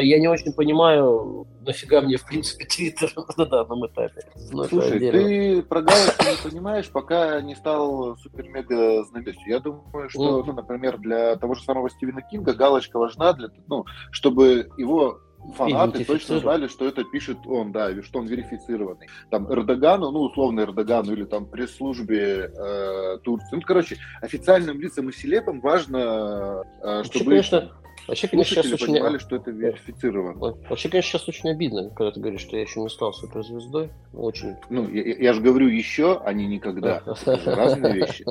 я 0.01 0.19
не 0.19 0.27
очень 0.27 0.53
понимаю, 0.53 1.47
нафига 1.65 2.01
мне, 2.01 2.17
в 2.17 2.25
принципе, 2.25 2.65
Твиттер 2.69 3.11
на 3.37 3.45
данном 3.45 3.85
этапе. 3.87 4.21
Но 4.51 4.63
Слушай, 4.63 4.99
ты 4.99 5.61
про 5.63 5.81
галочку 5.81 6.23
не 6.23 6.49
понимаешь, 6.49 6.89
пока 6.89 7.41
не 7.41 7.55
стал 7.55 8.17
супер-мега 8.17 9.03
знаменитостью. 9.05 9.51
Я 9.51 9.59
думаю, 9.59 10.09
что, 10.09 10.43
ну, 10.43 10.53
например, 10.53 10.97
для 10.97 11.35
того 11.35 11.55
же 11.55 11.63
самого 11.63 11.89
Стивена 11.89 12.21
Кинга 12.21 12.53
галочка 12.53 12.97
важна, 12.97 13.33
для, 13.33 13.49
ну, 13.67 13.85
чтобы 14.11 14.69
его 14.77 15.19
фанаты 15.55 16.03
точно 16.03 16.39
знали, 16.39 16.67
что 16.67 16.87
это 16.87 17.03
пишет 17.03 17.37
он, 17.45 17.71
да, 17.71 17.91
и 17.91 18.01
что 18.01 18.19
он 18.19 18.27
верифицированный. 18.27 19.07
Там 19.29 19.51
Эрдогану, 19.51 20.11
ну, 20.11 20.21
условно 20.21 20.61
Эрдогану 20.61 21.13
или 21.13 21.23
там 21.23 21.45
пресс-службе 21.45 22.51
э, 22.53 23.17
Турции. 23.23 23.55
Ну, 23.55 23.61
короче, 23.61 23.97
официальным 24.21 24.79
лицам 24.79 25.09
и 25.09 25.13
селебам 25.13 25.61
важно, 25.61 26.63
э, 26.81 27.03
чтобы... 27.03 27.25
конечно, 27.25 27.71
Вообще, 28.07 28.27
конечно, 28.27 28.55
сейчас 28.55 28.71
очень... 28.71 28.87
понимали, 28.87 29.17
что 29.17 29.35
это 29.35 29.51
верифицировано. 29.51 30.55
Вообще, 30.69 30.89
конечно, 30.89 31.11
сейчас 31.11 31.27
очень 31.27 31.49
обидно, 31.49 31.89
когда 31.89 32.11
ты 32.11 32.19
говоришь, 32.19 32.41
что 32.41 32.55
я 32.55 32.61
еще 32.61 32.79
не 32.79 32.89
стал 32.89 33.13
суперзвездой. 33.13 33.89
Очень. 34.13 34.55
Ну, 34.69 34.87
я, 34.89 35.03
я 35.03 35.33
же 35.33 35.41
говорю 35.41 35.67
еще, 35.67 36.21
а 36.23 36.33
не 36.33 36.47
никогда. 36.47 37.03
разные 37.25 37.93
вещи. 37.93 38.25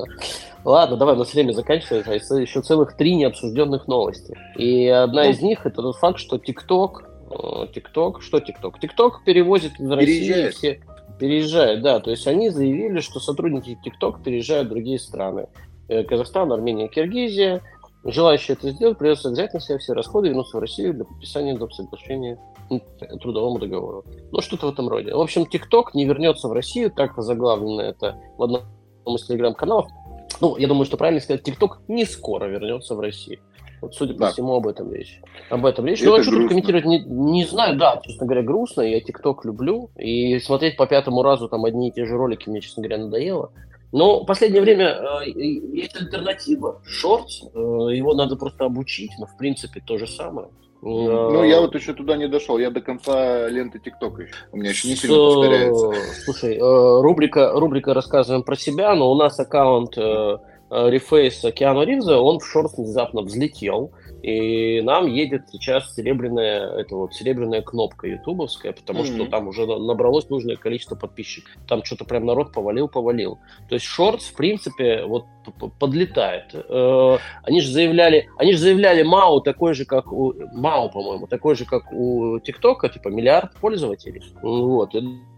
Ладно, 0.63 0.97
давай, 0.97 1.15
у 1.15 1.19
нас 1.19 1.33
время 1.33 1.51
заканчивается. 1.51 2.11
А 2.11 2.39
еще 2.39 2.61
целых 2.61 2.97
три 2.97 3.15
необсужденных 3.15 3.87
новости. 3.87 4.37
И 4.55 4.87
одна 4.87 5.25
ну. 5.25 5.29
из 5.29 5.41
них 5.41 5.65
это 5.65 5.81
тот 5.81 5.97
факт, 5.97 6.19
что 6.19 6.37
ТикТок 6.37 7.07
Э, 7.29 7.67
ТикТок. 7.73 8.21
Что 8.21 8.39
ТикТок? 8.39 8.79
ТикТок 8.79 9.23
перевозит 9.23 9.79
из 9.79 9.89
России 9.89 10.49
все... 10.49 10.81
Переезжает, 11.19 11.81
да. 11.81 11.99
То 11.99 12.11
есть 12.11 12.27
они 12.27 12.49
заявили, 12.49 12.99
что 12.99 13.19
сотрудники 13.19 13.77
ТикТок 13.83 14.23
переезжают 14.23 14.67
в 14.67 14.69
другие 14.69 14.99
страны. 14.99 15.47
Э, 15.87 16.03
Казахстан, 16.03 16.51
Армения, 16.51 16.87
Киргизия. 16.87 17.61
Желающие 18.09 18.55
это 18.55 18.71
сделать, 18.71 18.97
придется 18.97 19.29
взять 19.29 19.53
на 19.53 19.59
себя 19.59 19.77
все 19.79 19.91
расходы 19.91 20.27
и 20.27 20.29
вернуться 20.29 20.57
в 20.57 20.61
Россию 20.61 20.93
для 20.93 21.03
подписания 21.03 21.57
доп. 21.57 21.73
соглашения 21.73 22.39
трудовому 23.21 23.59
договору. 23.59 24.05
Ну, 24.31 24.41
что-то 24.41 24.67
в 24.67 24.69
этом 24.71 24.87
роде. 24.87 25.13
В 25.13 25.19
общем, 25.19 25.45
ТикТок 25.45 25.93
не 25.93 26.05
вернется 26.05 26.47
в 26.47 26.53
Россию, 26.53 26.89
так 26.89 27.13
заглавлено 27.17 27.81
это 27.81 28.17
в 28.37 28.43
одном 28.43 28.63
из 29.05 29.25
телеграм-каналов. 29.25 29.87
Ну, 30.39 30.55
я 30.55 30.67
думаю, 30.67 30.85
что 30.85 30.95
правильно 30.95 31.19
сказать, 31.19 31.43
ТикТок 31.43 31.81
не 31.89 32.05
скоро 32.05 32.45
вернется 32.45 32.95
в 32.95 32.99
Россию. 33.01 33.39
Вот, 33.81 33.93
судя 33.93 34.13
по 34.13 34.21
да. 34.21 34.31
всему, 34.31 34.55
об 34.55 34.67
этом 34.67 34.91
речь. 34.91 35.21
Об 35.49 35.65
этом 35.65 35.85
речь. 35.85 36.01
Ну, 36.01 36.13
а 36.13 36.23
что 36.23 36.31
тут 36.31 36.47
комментировать, 36.47 36.85
не, 36.85 37.01
не 37.01 37.45
знаю, 37.45 37.77
да, 37.77 37.99
честно 38.03 38.25
говоря, 38.25 38.41
грустно. 38.41 38.81
Я 38.81 39.01
ТикТок 39.01 39.45
люблю. 39.45 39.89
И 39.97 40.39
смотреть 40.39 40.77
по 40.77 40.87
пятому 40.87 41.23
разу 41.23 41.47
там 41.47 41.65
одни 41.65 41.89
и 41.89 41.91
те 41.91 42.05
же 42.05 42.15
ролики 42.15 42.49
мне, 42.49 42.61
честно 42.61 42.83
говоря, 42.83 43.03
надоело. 43.03 43.51
Но 43.97 44.21
в 44.21 44.25
последнее 44.25 44.61
время 44.61 44.85
э, 45.25 45.29
есть 45.29 45.95
альтернатива. 45.95 46.81
Шорт, 46.85 47.27
э, 47.53 47.57
его 47.57 48.13
надо 48.13 48.35
просто 48.35 48.65
обучить, 48.65 49.11
но 49.19 49.25
в 49.25 49.35
принципе 49.37 49.81
то 49.85 49.97
же 49.97 50.07
самое. 50.07 50.49
Ну, 50.81 51.43
я 51.43 51.59
вот 51.59 51.73
еще 51.73 51.93
туда 51.93 52.15
не 52.17 52.27
дошел, 52.27 52.59
я 52.59 52.69
до 52.69 52.81
конца 52.81 53.47
ленты 53.49 53.79
ТикТока 53.79 54.21
еще. 54.21 54.33
У 54.51 54.57
меня 54.57 54.69
еще 54.69 54.87
не 54.87 54.95
сильно 54.95 55.17
повторяется. 55.17 55.91
Слушай, 56.23 56.57
э, 56.57 57.01
рубрика, 57.01 57.51
рубрика 57.53 57.93
«Рассказываем 57.93 58.43
про 58.43 58.55
себя», 58.55 58.93
но 58.95 59.11
у 59.11 59.15
нас 59.15 59.39
аккаунт 59.39 59.97
э, 59.97 60.37
Э, 60.69 60.89
рефейс 60.89 61.41
Киану 61.55 61.83
Ривза, 61.83 62.17
он 62.19 62.39
в 62.39 62.45
шорт 62.45 62.73
внезапно 62.77 63.21
взлетел, 63.21 63.91
и 64.27 64.81
нам 64.81 65.07
едет 65.07 65.43
сейчас 65.49 65.95
серебряная, 65.95 66.69
это 66.79 66.97
вот 66.97 67.13
серебряная 67.13 67.61
кнопка 67.61 68.07
ютубовская, 68.07 68.73
потому 68.73 69.03
mm-hmm. 69.03 69.15
что 69.15 69.25
там 69.27 69.47
уже 69.47 69.65
набралось 69.65 70.29
нужное 70.29 70.57
количество 70.57 70.95
подписчиков. 70.95 71.53
Там 71.65 71.81
что-то 71.85 72.03
прям 72.03 72.25
народ 72.25 72.51
повалил, 72.51 72.89
повалил. 72.89 73.39
То 73.69 73.75
есть 73.75 73.85
шорт, 73.85 74.21
в 74.21 74.35
принципе, 74.35 75.05
вот 75.05 75.23
подлетает. 75.79 76.53
Э, 76.53 77.17
они 77.43 77.61
же 77.61 77.71
заявляли, 77.71 78.27
они 78.37 78.51
же 78.51 78.59
заявляли 78.59 79.03
МАУ 79.03 79.39
такой 79.39 79.73
же, 79.73 79.85
как 79.85 80.11
у 80.11 80.33
МАУ, 80.51 80.89
по-моему, 80.89 81.27
такой 81.27 81.55
же, 81.55 81.63
как 81.63 81.93
у 81.93 82.37
ТикТока, 82.39 82.89
типа 82.89 83.07
миллиард 83.07 83.55
пользователей. 83.61 84.21
Вот 84.41 84.93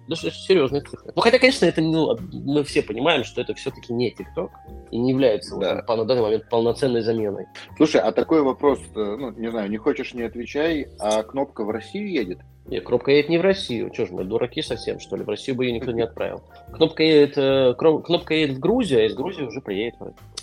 даже 0.10 0.32
серьезные 0.32 0.82
цифры. 0.82 1.12
Ну, 1.16 1.22
хотя, 1.22 1.38
конечно, 1.38 1.66
это 1.66 1.82
ну, 1.82 2.18
мы 2.32 2.64
все 2.64 2.82
понимаем, 2.82 3.24
что 3.24 3.42
это 3.42 3.54
все-таки 3.54 3.94
не 3.94 4.12
ТикТок 4.12 4.52
и 4.92 4.98
не 4.98 5.12
является 5.12 5.56
да. 5.58 5.84
вот, 5.88 5.98
на 5.98 6.06
данный 6.06 6.24
момент 6.24 6.50
полноценной 6.50 7.02
заменой. 7.02 7.46
Слушай, 7.78 8.02
а 8.02 8.12
такой 8.12 8.42
вопрос, 8.42 8.80
э, 8.96 9.16
ну, 9.20 9.32
не 9.32 9.50
знаю, 9.52 9.70
не 9.70 9.78
хочешь, 9.78 10.14
не 10.14 10.24
отвечай, 10.24 10.88
а 11.00 11.22
кнопка 11.24 11.64
в 11.64 11.70
Россию 11.70 12.12
едет? 12.12 12.40
Нет, 12.66 12.84
кнопка 12.84 13.12
едет 13.12 13.30
не 13.30 13.38
в 13.38 13.42
Россию. 13.42 13.92
Че 13.92 14.08
ж 14.08 14.10
мы, 14.10 14.24
дураки 14.24 14.62
совсем, 14.62 15.00
что 15.00 15.16
ли? 15.16 15.24
В 15.24 15.30
Россию 15.30 15.58
бы 15.58 15.66
ее 15.66 15.74
никто 15.74 15.92
не 15.92 16.02
отправил. 16.04 16.42
Кнопка 16.74 17.04
едет, 17.04 17.38
э, 17.38 17.76
кнопка 17.76 18.34
едет 18.34 18.58
в 18.58 18.60
Грузию, 18.60 19.02
а 19.02 19.04
из 19.04 19.14
Грузии 19.14 19.44
уже 19.44 19.62
приедет. 19.62 19.96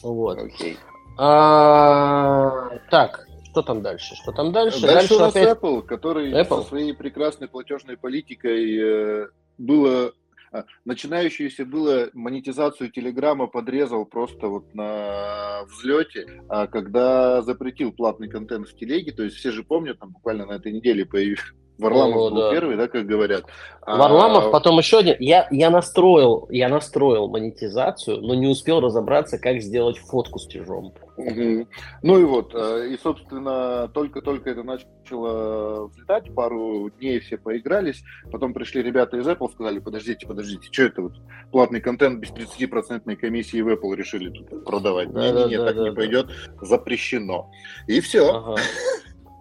Вот. 0.03 0.39
Окей. 0.39 0.77
А, 1.19 2.71
так, 2.91 3.27
что 3.57 3.63
там 3.63 3.81
дальше? 3.81 4.15
Что 4.15 4.33
там 4.33 4.53
дальше? 4.53 4.83
Дальше, 4.83 4.95
дальше 4.95 5.15
у 5.15 5.19
нас 5.19 5.35
опять... 5.35 5.57
Apple, 5.57 5.83
который 5.83 6.31
Apple? 6.31 6.63
со 6.63 6.69
своей 6.69 6.93
прекрасной 6.93 7.49
платежной 7.49 7.97
политикой 7.97 9.25
э, 9.25 9.29
было 9.59 10.13
а, 10.53 10.65
начинающуюся 10.85 11.65
было 11.65 12.11
монетизацию 12.15 12.91
Телеграма 12.91 13.47
подрезал 13.47 14.07
просто 14.07 14.49
вот 14.49 14.75
на 14.75 15.65
взлете, 15.65 16.43
а 16.49 16.67
когда 16.67 17.43
запретил 17.43 17.93
платный 17.93 18.29
контент 18.29 18.69
в 18.69 18.77
Телеге, 18.77 19.13
то 19.13 19.23
есть 19.23 19.37
все 19.37 19.51
же 19.51 19.65
помнят, 19.65 19.99
там 19.99 20.13
буквально 20.13 20.47
на 20.47 20.53
этой 20.53 20.73
неделе 20.73 21.05
появился 21.05 21.53
Варламов 21.79 22.17
О, 22.17 22.31
был 22.31 22.41
да. 22.41 22.51
первый, 22.51 22.77
да, 22.77 22.89
как 22.89 23.07
говорят. 23.07 23.45
Варламов, 23.87 24.47
а... 24.47 24.51
потом 24.51 24.79
еще 24.79 24.99
один. 24.99 25.17
Я, 25.19 25.47
я 25.51 25.71
настроил, 25.71 26.47
я 26.51 26.69
настроил 26.69 27.29
монетизацию, 27.29 28.21
но 28.21 28.35
не 28.35 28.47
успел 28.47 28.81
разобраться, 28.81 29.39
как 29.39 29.61
сделать 29.61 29.99
фотку 29.99 30.39
с 30.39 30.47
тяжом. 30.47 30.95
Угу. 31.17 31.67
Ну 32.03 32.19
и 32.19 32.25
вот, 32.25 32.53
э, 32.55 32.89
и, 32.91 32.99
собственно, 32.99 33.89
только-только 33.89 34.51
это 34.51 34.63
начало 34.63 35.87
взлетать, 35.87 36.35
пару 36.35 36.91
дней 36.91 37.21
все 37.21 37.39
поигрались, 37.39 38.03
потом 38.31 38.53
пришли 38.53 38.83
ребята 38.83 39.17
из 39.17 39.27
Apple, 39.27 39.51
сказали, 39.51 39.79
подождите, 39.79 40.27
подождите, 40.27 40.69
что 40.71 40.83
это 40.83 41.03
вот 41.03 41.13
платный 41.53 41.81
контент 41.81 42.21
без 42.21 42.31
30% 42.33 43.17
комиссии 43.17 43.61
в 43.61 43.69
Apple 43.69 43.95
решили 43.95 44.31
тут 44.31 44.65
продавать? 44.65 45.09
Не-не-не, 45.09 45.59
так 45.59 45.77
не 45.77 45.93
пойдет, 45.93 46.29
запрещено. 46.61 47.51
И 47.87 48.01
все. 48.01 48.57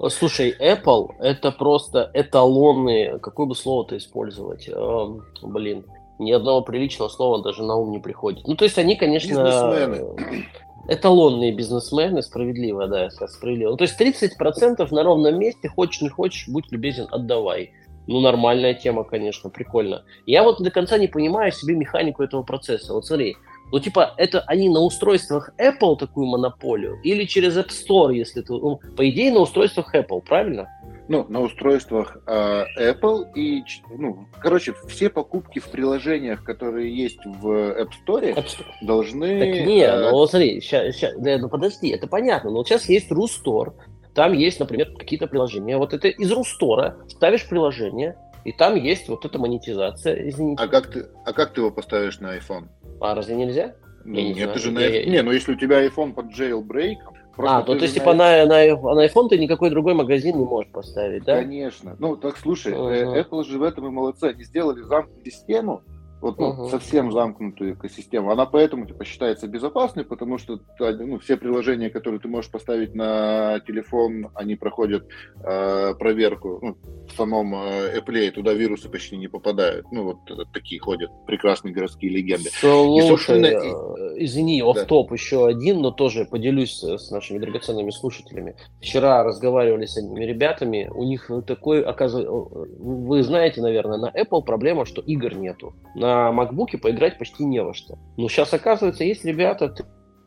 Слушай, 0.09 0.55
Apple 0.59 1.11
это 1.19 1.51
просто 1.51 2.11
эталонные, 2.13 3.17
какое 3.19 3.45
бы 3.45 3.55
слово-то 3.55 3.97
использовать? 3.97 4.67
Эм, 4.67 5.23
блин, 5.41 5.85
ни 6.19 6.31
одного 6.31 6.61
приличного 6.61 7.09
слова 7.09 7.41
даже 7.41 7.63
на 7.63 7.75
ум 7.75 7.91
не 7.91 7.99
приходит. 7.99 8.47
Ну, 8.47 8.55
то 8.55 8.65
есть 8.65 8.77
они, 8.77 8.95
конечно... 8.95 9.29
Бизнесмены. 9.29 10.47
Эталонные 10.87 11.51
бизнесмены, 11.51 12.21
справедливо, 12.21 12.87
да, 12.87 13.09
справедливо. 13.09 13.71
Ну, 13.71 13.77
то 13.77 13.85
есть 13.85 13.99
30% 13.99 14.87
на 14.91 15.03
ровном 15.03 15.39
месте, 15.39 15.67
хочешь 15.67 16.01
не 16.01 16.09
хочешь, 16.09 16.47
будь 16.47 16.71
любезен, 16.71 17.07
отдавай. 17.09 17.71
Ну, 18.05 18.19
нормальная 18.19 18.75
тема, 18.75 19.03
конечно, 19.03 19.49
прикольно. 19.49 20.03
Я 20.27 20.43
вот 20.43 20.61
до 20.61 20.69
конца 20.69 20.99
не 20.99 21.07
понимаю 21.07 21.51
себе 21.51 21.75
механику 21.75 22.21
этого 22.21 22.43
процесса. 22.43 22.93
Вот 22.93 23.07
смотри, 23.07 23.35
ну, 23.71 23.79
типа, 23.79 24.13
это 24.17 24.41
они 24.41 24.69
на 24.69 24.79
устройствах 24.79 25.51
Apple 25.57 25.97
такую 25.97 26.27
монополию 26.27 26.99
или 27.03 27.25
через 27.25 27.57
App 27.57 27.69
Store, 27.69 28.13
если 28.13 28.41
ты... 28.41 28.53
Ну, 28.53 28.79
по 28.95 29.09
идее, 29.09 29.31
на 29.31 29.39
устройствах 29.39 29.93
Apple, 29.93 30.21
правильно? 30.21 30.67
ну, 31.07 31.25
на 31.29 31.41
устройствах 31.41 32.17
э, 32.25 32.65
Apple 32.79 33.33
и, 33.35 33.63
ну, 33.97 34.27
короче, 34.39 34.73
все 34.87 35.09
покупки 35.09 35.59
в 35.59 35.65
приложениях, 35.65 36.43
которые 36.43 36.95
есть 36.95 37.19
в 37.25 37.47
App 37.47 37.89
Store, 38.05 38.33
App 38.33 38.45
Store. 38.45 38.65
должны... 38.81 39.39
Так 39.39 39.67
не, 39.67 39.83
э... 39.83 40.11
ну 40.11 40.25
смотри, 40.25 40.61
ща, 40.61 40.91
ща, 40.91 41.11
да, 41.17 41.37
ну 41.37 41.49
подожди, 41.49 41.89
это 41.89 42.07
понятно, 42.07 42.49
но 42.49 42.57
вот 42.57 42.67
сейчас 42.67 42.89
есть 42.89 43.11
Рустор, 43.11 43.73
там 44.13 44.33
есть, 44.33 44.59
например, 44.59 44.93
какие-то 44.97 45.27
приложения. 45.27 45.77
Вот 45.77 45.93
это 45.93 46.07
из 46.07 46.31
Рустора 46.31 46.97
ставишь 47.09 47.47
приложение, 47.47 48.17
и 48.45 48.51
там 48.51 48.75
есть 48.75 49.09
вот 49.09 49.25
эта 49.25 49.37
монетизация, 49.37 50.29
извините. 50.29 50.63
А 50.63 50.67
как 50.67 50.87
ты, 50.87 51.07
а 51.25 51.33
как 51.33 51.53
ты 51.53 51.61
его 51.61 51.71
поставишь 51.71 52.19
на 52.19 52.37
iPhone? 52.37 52.69
А 53.01 53.15
разве 53.15 53.35
нельзя? 53.35 53.75
Ну, 54.03 54.13
нет, 54.13 54.35
не 54.35 54.47
ты 54.47 54.59
же 54.59 54.71
на... 54.71 54.79
Я... 54.79 55.05
Не, 55.05 55.21
ну 55.21 55.31
если 55.31 55.53
у 55.53 55.55
тебя 55.55 55.85
iPhone 55.85 56.13
под 56.13 56.27
jailbreak, 56.27 56.97
Просто 57.35 57.57
а, 57.57 57.63
то, 57.63 57.75
то 57.75 57.83
есть, 57.83 57.95
типа, 57.95 58.13
на, 58.13 58.45
на, 58.45 58.65
на 58.95 59.05
iPhone 59.05 59.27
ты 59.27 59.37
никакой 59.37 59.69
другой 59.69 59.93
магазин 59.93 60.37
не 60.37 60.45
можешь 60.45 60.71
поставить, 60.71 61.25
да? 61.25 61.41
Конечно. 61.41 61.97
Ну, 61.99 62.15
так 62.15 62.37
слушай, 62.37 62.71
uh-huh. 62.71 63.27
Apple 63.29 63.43
же 63.43 63.59
в 63.59 63.63
этом 63.63 63.87
и 63.87 63.89
молодцы. 63.89 64.25
Они 64.25 64.43
сделали 64.45 64.81
замкнутую 64.81 65.25
систему, 65.25 65.83
вот 66.21 66.39
ну, 66.39 66.47
угу. 66.47 66.69
совсем 66.69 67.11
замкнутую 67.11 67.73
экосистему. 67.73 68.31
Она 68.31 68.45
поэтому 68.45 68.85
типа 68.85 69.03
считается 69.03 69.47
безопасной, 69.47 70.05
потому 70.05 70.37
что 70.37 70.59
ну, 70.79 71.19
все 71.19 71.37
приложения, 71.37 71.89
которые 71.89 72.19
ты 72.19 72.27
можешь 72.27 72.49
поставить 72.49 72.95
на 72.95 73.59
телефон, 73.67 74.29
они 74.33 74.55
проходят 74.55 75.05
э, 75.43 75.93
проверку 75.93 76.59
ну, 76.61 76.77
в 77.11 77.15
самом 77.15 77.53
э, 77.55 77.99
Apple, 77.99 78.31
туда 78.31 78.53
вирусы 78.53 78.89
почти 78.89 79.17
не 79.17 79.27
попадают. 79.27 79.85
Ну 79.91 80.03
вот 80.03 80.31
э, 80.31 80.45
такие 80.53 80.79
ходят 80.79 81.11
прекрасные 81.25 81.73
городские 81.73 82.11
легенды. 82.11 82.49
Слушай, 82.53 82.97
и, 82.97 83.07
собственно, 83.07 83.45
и... 83.45 83.51
Э, 83.53 84.23
извини, 84.23 84.61
оф-топ 84.61 85.09
да. 85.09 85.15
еще 85.15 85.47
один, 85.47 85.81
но 85.81 85.91
тоже 85.91 86.25
поделюсь 86.25 86.83
с 86.83 87.11
нашими 87.11 87.37
драгоценными 87.39 87.91
слушателями. 87.91 88.55
Вчера 88.81 89.23
разговаривали 89.23 89.85
с 89.85 89.97
одними 89.97 90.23
ребятами, 90.23 90.89
у 90.93 91.03
них 91.03 91.29
такой, 91.45 91.83
оказывается, 91.83 92.31
вы 92.31 93.23
знаете, 93.23 93.61
наверное, 93.61 93.97
на 93.97 94.11
Apple 94.11 94.43
проблема, 94.43 94.85
что 94.85 95.01
игр 95.01 95.35
нету. 95.35 95.73
На 95.93 96.15
на 96.15 96.31
MacBook 96.31 96.77
поиграть 96.77 97.17
почти 97.17 97.45
не 97.45 97.61
во 97.61 97.73
что. 97.73 97.97
Но 98.17 98.29
сейчас, 98.29 98.53
оказывается, 98.53 99.03
есть 99.03 99.25
ребята, 99.25 99.73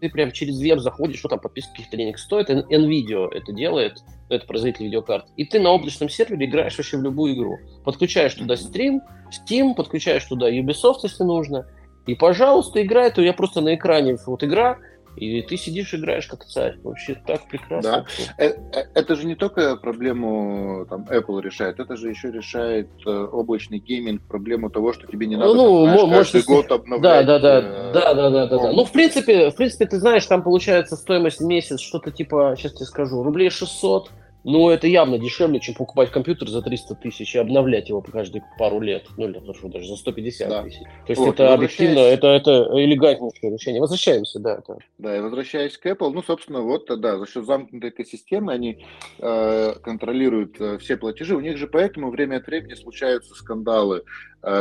ты, 0.01 0.09
прям 0.09 0.33
через 0.33 0.61
веб 0.61 0.79
заходишь, 0.79 1.19
что 1.19 1.29
там 1.29 1.41
подписка 1.41 1.73
каких-то 1.73 1.97
денег 1.97 2.19
стоит, 2.19 2.51
NVIDIA 2.51 3.29
это 3.31 3.53
делает, 3.53 4.03
это 4.29 4.47
производитель 4.47 4.87
видеокарт, 4.87 5.27
и 5.37 5.45
ты 5.45 5.61
на 5.61 5.71
облачном 5.71 6.09
сервере 6.09 6.47
играешь 6.47 6.77
вообще 6.77 6.99
в 6.99 7.03
любую 7.03 7.35
игру. 7.35 7.59
Подключаешь 7.85 8.35
туда 8.35 8.57
стрим, 8.57 9.03
Steam, 9.31 9.75
подключаешь 9.75 10.25
туда 10.25 10.51
Ubisoft, 10.51 11.01
если 11.03 11.25
нужно, 11.25 11.67
и, 12.07 12.15
пожалуйста, 12.15 12.83
играй, 12.83 13.11
то 13.11 13.21
я 13.21 13.35
просто 13.35 13.61
на 13.61 13.75
экране, 13.75 14.17
вот 14.27 14.43
игра, 14.43 14.79
и 15.19 15.43
ты 15.43 15.57
сидишь, 15.57 15.95
играешь 15.95 16.27
как 16.27 16.45
царь. 16.45 16.79
Вообще 16.83 17.15
так 17.27 17.49
прекрасно. 17.49 17.91
Да. 17.91 18.05
Э, 18.39 18.49
э, 18.73 18.87
это 18.95 19.17
же 19.17 19.27
не 19.27 19.35
только 19.35 19.77
проблему 19.77 20.87
там, 20.89 21.05
Apple 21.11 21.41
решает, 21.43 21.81
это 21.81 21.97
же 21.97 22.09
еще 22.09 22.31
решает 22.31 22.89
э, 23.07 23.11
облачный 23.11 23.79
гейминг, 23.79 24.23
проблему 24.23 24.71
того, 24.71 24.93
что 24.93 25.07
тебе 25.07 25.27
не 25.27 25.37
надо 25.37 25.55
ну, 25.55 25.87
там, 25.87 25.99
знаешь, 25.99 26.31
каждый 26.31 26.43
год 26.43 26.73
обновлять. 26.73 27.27
Да, 27.27 27.39
да, 27.39 27.39
да, 27.39 27.59
э, 27.59 27.93
да, 27.93 28.15
да, 28.15 28.31
да, 28.31 28.47
да, 28.47 28.59
да. 28.59 28.73
Ну, 28.73 28.85
в 28.85 28.93
принципе, 28.93 29.51
в 29.51 29.57
принципе, 29.57 29.87
ты 29.87 29.99
знаешь, 29.99 30.27
там 30.27 30.43
получается 30.43 30.97
стоимость 30.97 31.41
в 31.41 31.45
месяц 31.45 31.81
что-то 31.81 32.11
типа, 32.11 32.55
сейчас 32.57 32.73
тебе 32.75 32.87
скажу, 32.87 33.23
рублей 33.23 33.51
600, 33.51 34.11
ну, 34.49 34.71
это 34.71 34.87
явно 34.87 35.19
дешевле, 35.19 35.61
чем 35.61 35.75
покупать 35.75 36.11
компьютер 36.11 36.49
за 36.49 36.63
300 36.63 36.95
тысяч 36.97 37.35
и 37.35 37.39
обновлять 37.39 37.89
его 37.89 38.01
каждые 38.01 38.43
пару 38.59 38.81
лет. 38.81 39.07
Ну, 39.17 39.29
или 39.29 39.39
хорошо, 39.39 39.69
даже 39.69 39.89
за 39.89 39.97
150 39.97 40.49
да. 40.49 40.63
тысяч. 40.63 40.79
То 40.79 41.11
есть 41.11 41.21
вот, 41.21 41.35
это 41.35 41.55
объективно, 41.55 41.99
это, 41.99 42.29
это 42.29 42.69
элегантнейшее 42.73 43.53
решение. 43.53 43.81
Возвращаемся, 43.81 44.39
да. 44.39 44.55
Это. 44.55 44.79
Да, 44.99 45.17
и 45.17 45.21
возвращаясь 45.21 45.77
к 45.77 45.87
Apple, 45.87 46.11
ну, 46.11 46.23
собственно, 46.23 46.63
вот, 46.63 46.87
да, 47.01 47.19
за 47.19 47.27
счет 47.27 47.45
замкнутой 47.45 47.91
экосистемы 47.91 48.53
они 48.53 48.85
э, 49.19 49.75
контролируют 49.83 50.61
э, 50.61 50.79
все 50.79 50.97
платежи. 50.97 51.37
У 51.37 51.41
них 51.41 51.59
же 51.59 51.67
поэтому 51.67 52.11
время 52.11 52.37
от 52.37 52.47
времени 52.47 52.75
случаются 52.75 53.35
скандалы 53.35 54.03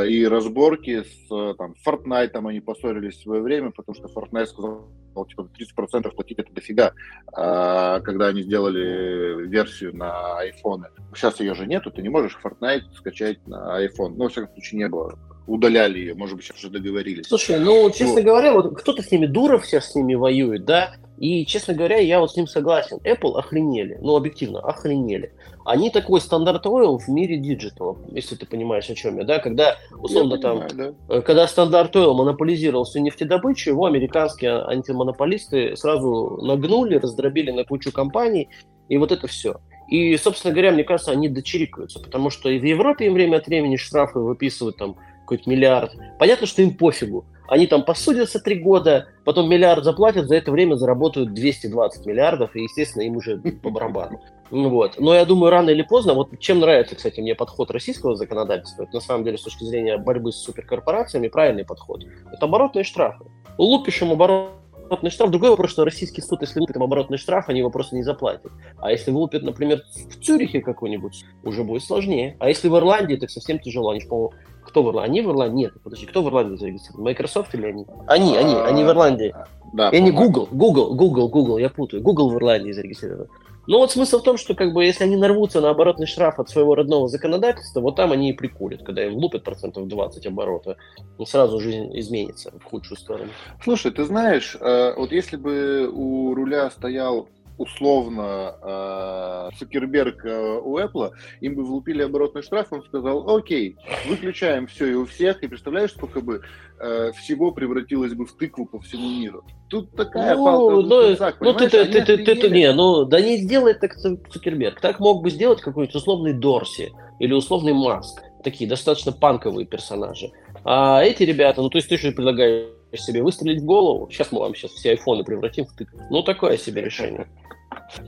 и 0.08 0.26
разборки 0.26 1.04
с 1.04 1.32
э, 1.32 1.54
там, 1.58 1.76
Fortnite, 1.86 2.32
они 2.34 2.60
поссорились 2.60 3.18
в 3.18 3.22
свое 3.22 3.42
время, 3.42 3.72
потому 3.72 3.96
что 3.96 4.08
Fortnite 4.08 4.48
сказал, 4.48 4.88
типа 5.28 5.50
30% 5.82 6.16
платить 6.16 6.40
это 6.40 6.52
дофига, 6.52 6.94
а, 7.32 8.00
когда 8.02 8.28
они 8.28 8.42
сделали 8.42 9.46
версию 9.48 9.96
на 9.96 10.38
iPhone. 10.44 10.86
Сейчас 11.16 11.40
ее 11.40 11.54
же 11.54 11.68
нету, 11.68 11.92
ты 11.92 12.02
не 12.02 12.10
можешь 12.10 12.40
Fortnite 12.44 12.94
скачать 12.96 13.46
на 13.48 13.84
iPhone. 13.84 14.16
Ну, 14.16 14.24
во 14.24 14.30
всяком 14.30 14.52
случае, 14.54 14.80
не 14.80 14.88
было 14.90 15.18
удаляли 15.48 16.00
ее, 16.00 16.14
может 16.14 16.36
быть, 16.36 16.46
сейчас 16.46 16.58
уже 16.58 16.70
договорились. 16.70 17.28
Слушай, 17.28 17.60
ну, 17.60 17.90
честно 17.90 18.16
вот. 18.16 18.24
говоря, 18.24 18.54
вот 18.54 18.78
кто-то 18.78 19.02
с 19.02 19.12
ними, 19.12 19.26
Дуров 19.28 19.66
сейчас 19.66 19.92
с 19.92 19.96
ними 19.96 20.14
воюет, 20.14 20.66
да, 20.66 20.96
и, 21.18 21.46
честно 21.46 21.74
говоря, 21.74 21.98
я 21.98 22.20
вот 22.20 22.32
с 22.32 22.36
ним 22.36 22.48
согласен. 22.48 22.98
Apple 23.04 23.38
охренели, 23.38 23.98
ну, 24.02 24.16
объективно, 24.16 24.60
охренели. 24.60 25.34
Они 25.66 25.90
такой 25.90 26.22
Standard 26.22 26.66
Oil 26.66 26.98
в 27.00 27.08
мире 27.10 27.38
диджитала, 27.38 27.98
если 28.12 28.36
ты 28.36 28.46
понимаешь, 28.46 28.90
о 28.90 28.96
чем 28.96 29.18
я, 29.18 29.26
да, 29.26 29.40
когда, 29.40 29.78
условно, 30.00 30.36
я 30.36 30.42
там, 30.42 30.60
понимаю, 30.60 30.96
да. 31.10 31.16
Э, 31.16 31.22
когда 31.22 31.48
Standard 31.48 31.96
Oil 31.96 32.14
монополизировал 32.14 32.86
всю 32.86 33.00
нефтедобычу, 33.00 33.72
его 33.72 33.86
американские 33.86 34.64
антимонополисты 34.64 35.76
сразу 35.76 36.40
нагнули, 36.42 36.96
раздробили 36.96 37.52
на 37.52 37.66
кучу 37.66 37.92
компаний, 37.92 38.50
и 38.88 38.98
вот 38.98 39.12
это 39.12 39.28
все. 39.28 39.58
И, 39.88 40.16
собственно 40.18 40.54
говоря, 40.54 40.72
мне 40.72 40.84
кажется, 40.84 41.12
они 41.12 41.30
дочерикаются, 41.30 42.00
потому 42.00 42.30
что 42.30 42.50
и 42.50 42.60
в 42.60 42.64
Европе 42.64 43.08
им 43.08 43.14
время 43.14 43.38
от 43.38 43.48
времени 43.48 43.78
штрафы 43.78 44.20
выписывают 44.20 44.78
там 44.78 44.98
какой-то 45.28 45.50
миллиард. 45.50 45.94
Понятно, 46.18 46.48
что 46.48 46.62
им 46.62 46.76
пофигу. 46.76 47.26
Они 47.50 47.68
там 47.68 47.84
посудятся 47.84 48.40
три 48.40 48.56
года, 48.56 49.08
потом 49.24 49.50
миллиард 49.50 49.84
заплатят, 49.84 50.28
за 50.28 50.36
это 50.36 50.52
время 50.52 50.76
заработают 50.76 51.34
220 51.34 52.06
миллиардов, 52.06 52.56
и, 52.56 52.64
естественно, 52.64 53.04
им 53.04 53.18
уже 53.18 53.38
по 53.38 53.70
барабану. 53.70 54.22
Ну 54.52 54.70
вот. 54.70 55.00
Но 55.00 55.14
я 55.14 55.26
думаю, 55.26 55.52
рано 55.52 55.70
или 55.70 55.82
поздно, 55.82 56.14
вот 56.14 56.38
чем 56.40 56.60
нравится, 56.60 56.96
кстати, 56.96 57.20
мне 57.20 57.36
подход 57.36 57.72
российского 57.72 58.16
законодательства, 58.16 58.84
это 58.84 58.96
на 58.96 59.02
самом 59.02 59.24
деле 59.24 59.38
с 59.38 59.44
точки 59.44 59.64
зрения 59.64 59.98
борьбы 59.98 60.32
с 60.32 60.38
суперкорпорациями 60.38 61.28
правильный 61.28 61.66
подход. 61.66 62.04
Это 62.32 62.46
оборотные 62.46 62.84
штрафы. 62.84 63.26
Лупишь 63.58 64.02
им 64.02 64.12
оборот 64.12 64.52
оборотный 64.88 65.12
штраф. 65.12 65.30
Другой 65.30 65.52
вопрос, 65.52 65.72
что 65.72 65.86
российский 65.86 66.22
суд, 66.22 66.42
если 66.42 66.60
выпит 66.60 66.76
им 66.76 66.84
оборотный 66.84 67.18
штраф, 67.18 67.50
они 67.50 67.60
его 67.60 67.70
просто 67.70 67.96
не 67.96 68.04
заплатят. 68.04 68.52
А 68.78 68.92
если 68.92 69.12
вылупят, 69.12 69.44
например, 69.44 69.84
в 69.94 70.24
Цюрихе 70.24 70.62
какой-нибудь, 70.62 71.26
уже 71.44 71.64
будет 71.64 71.84
сложнее. 71.84 72.36
А 72.40 72.50
если 72.50 72.70
в 72.70 72.76
Ирландии, 72.76 73.16
так 73.16 73.30
совсем 73.30 73.60
тяжело. 73.60 73.92
Они 73.92 74.02
же, 74.02 74.08
по 74.08 74.32
кто 74.66 74.84
в 74.84 74.90
Ирландии? 74.90 75.20
Они 75.20 75.22
в 75.22 75.32
Ирландии? 75.32 75.56
Нет, 75.56 75.74
подожди, 75.84 76.06
кто 76.06 76.22
в 76.22 76.28
Ирландии 76.28 76.58
зарегистрирован? 76.58 77.06
Microsoft 77.06 77.56
или 77.56 77.66
они? 77.68 77.86
Они, 78.08 78.36
они, 78.36 78.56
они 78.56 78.84
в 78.84 78.88
Ирландии. 78.88 79.34
Да, 79.74 79.90
и 79.90 79.98
они 79.98 80.12
Google, 80.12 80.48
Google, 80.52 80.96
Google, 80.96 81.30
Google, 81.30 81.58
я 81.58 81.70
путаю. 81.70 82.02
Google 82.02 82.30
в 82.30 82.36
Ирландии 82.36 82.72
зарегистрирован. 82.72 83.28
Но 83.68 83.80
вот 83.80 83.92
смысл 83.92 84.20
в 84.20 84.24
том, 84.24 84.38
что 84.38 84.56
как 84.56 84.74
бы 84.74 84.86
если 84.86 85.04
они 85.04 85.18
нарвутся 85.18 85.60
на 85.60 85.70
оборотный 85.70 86.08
штраф 86.08 86.40
от 86.40 86.50
своего 86.50 86.74
родного 86.74 87.10
законодательства, 87.10 87.82
вот 87.82 87.98
там 87.98 88.12
они 88.14 88.32
и 88.32 88.34
прикурят, 88.34 88.84
когда 88.84 89.06
им 89.06 89.16
лупят 89.16 89.44
процентов 89.44 89.88
20 89.88 90.26
оборота, 90.26 90.78
ну, 91.18 91.26
сразу 91.26 91.60
жизнь 91.60 91.92
изменится 92.00 92.52
в 92.58 92.64
худшую 92.64 92.98
сторону. 92.98 93.30
Слушай, 93.62 93.92
ты 93.92 94.06
знаешь, 94.06 94.56
э, 94.60 94.94
вот 94.96 95.12
если 95.12 95.36
бы 95.36 95.90
у 95.94 96.34
руля 96.34 96.70
стоял 96.72 97.28
условно 97.58 98.56
э, 98.62 99.58
Цукерберг 99.58 100.26
э, 100.26 100.60
у 100.64 100.78
Apple, 100.78 101.12
им 101.42 101.56
бы 101.56 101.64
влупили 101.64 102.04
оборотный 102.04 102.42
штраф, 102.42 102.68
он 102.72 102.84
сказал, 102.84 103.36
окей, 103.36 103.78
выключаем 104.08 104.68
все 104.68 104.92
и 104.92 104.94
у 104.94 105.06
всех, 105.06 105.44
и 105.44 105.48
представляешь, 105.48 105.92
сколько 105.92 106.22
бы 106.22 106.42
э, 106.80 107.12
всего 107.14 107.52
превратилось 107.52 108.14
бы 108.14 108.26
в 108.26 108.34
тыкву 108.34 108.66
по 108.66 108.80
всему 108.80 109.10
миру. 109.10 109.44
Тут 109.70 109.96
такая 109.96 110.36
ну, 110.36 110.46
палка 110.46 110.88
ну, 110.88 111.16
цак, 111.16 111.42
ну 111.42 111.54
ты, 111.54 111.70
ты, 111.70 111.86
ты, 111.86 112.18
ты, 112.18 112.36
ты, 112.36 112.50
не, 112.50 112.72
ну 112.74 113.06
да 113.06 113.20
не 113.20 113.38
сделает 113.38 113.80
так 113.80 113.96
Цукерберг. 113.96 114.80
Так 114.80 115.00
мог 115.00 115.24
бы 115.24 115.30
сделать 115.30 115.62
какой-нибудь 115.62 115.96
условный 115.96 116.34
Дорси 116.34 116.94
или 117.20 117.34
условный 117.34 117.74
Маск. 117.74 118.22
Такие 118.44 118.70
достаточно 118.70 119.12
панковые 119.12 119.66
персонажи. 119.66 120.32
А 120.64 121.02
эти 121.04 121.24
ребята, 121.24 121.62
ну 121.62 121.70
то 121.70 121.78
есть 121.78 121.90
ты 121.90 121.98
что 121.98 122.12
предлагаешь 122.12 122.77
себе 122.94 123.24
выстрелить 123.24 123.62
в 123.62 123.66
голову? 123.66 124.10
Сейчас 124.10 124.32
мы 124.32 124.40
вам 124.40 124.56
сейчас 124.56 124.72
все 124.72 124.92
айфоны 124.92 125.24
превратим 125.24 125.66
в 125.66 125.74
тык. 125.74 125.90
Ну 126.10 126.24
такое 126.24 126.58
себе 126.58 126.82
решение. 126.82 127.28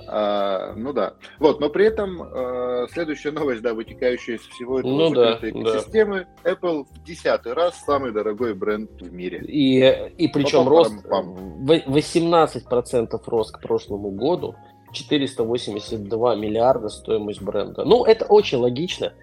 А, 0.08 0.74
ну 0.76 0.94
да. 0.94 1.16
Вот, 1.40 1.60
но 1.60 1.70
при 1.70 1.86
этом 1.86 2.22
э, 2.22 2.88
следующая 2.92 3.32
новость, 3.32 3.62
да, 3.62 3.74
вытекающая 3.74 4.36
из 4.36 4.42
всего 4.42 4.80
этого 4.80 4.92
ну, 4.92 5.10
да, 5.14 5.40
экосистемы, 5.42 6.28
да. 6.44 6.52
Apple 6.52 6.86
в 6.86 7.04
десятый 7.04 7.54
раз 7.54 7.80
самый 7.86 8.12
дорогой 8.12 8.54
бренд 8.54 8.90
в 9.02 9.14
мире. 9.14 9.42
И, 9.48 9.80
и 10.18 10.28
причем 10.28 10.66
Потом 10.66 10.68
рост 10.70 11.10
пам 11.10 11.66
18% 11.66 13.22
рост 13.26 13.56
к 13.56 13.62
прошлому 13.62 14.12
году, 14.12 14.56
482 14.92 16.36
миллиарда 16.36 16.90
стоимость 16.90 17.42
бренда. 17.42 17.86
Ну, 17.86 18.06
это 18.06 18.26
очень 18.26 18.58
логично 18.58 19.14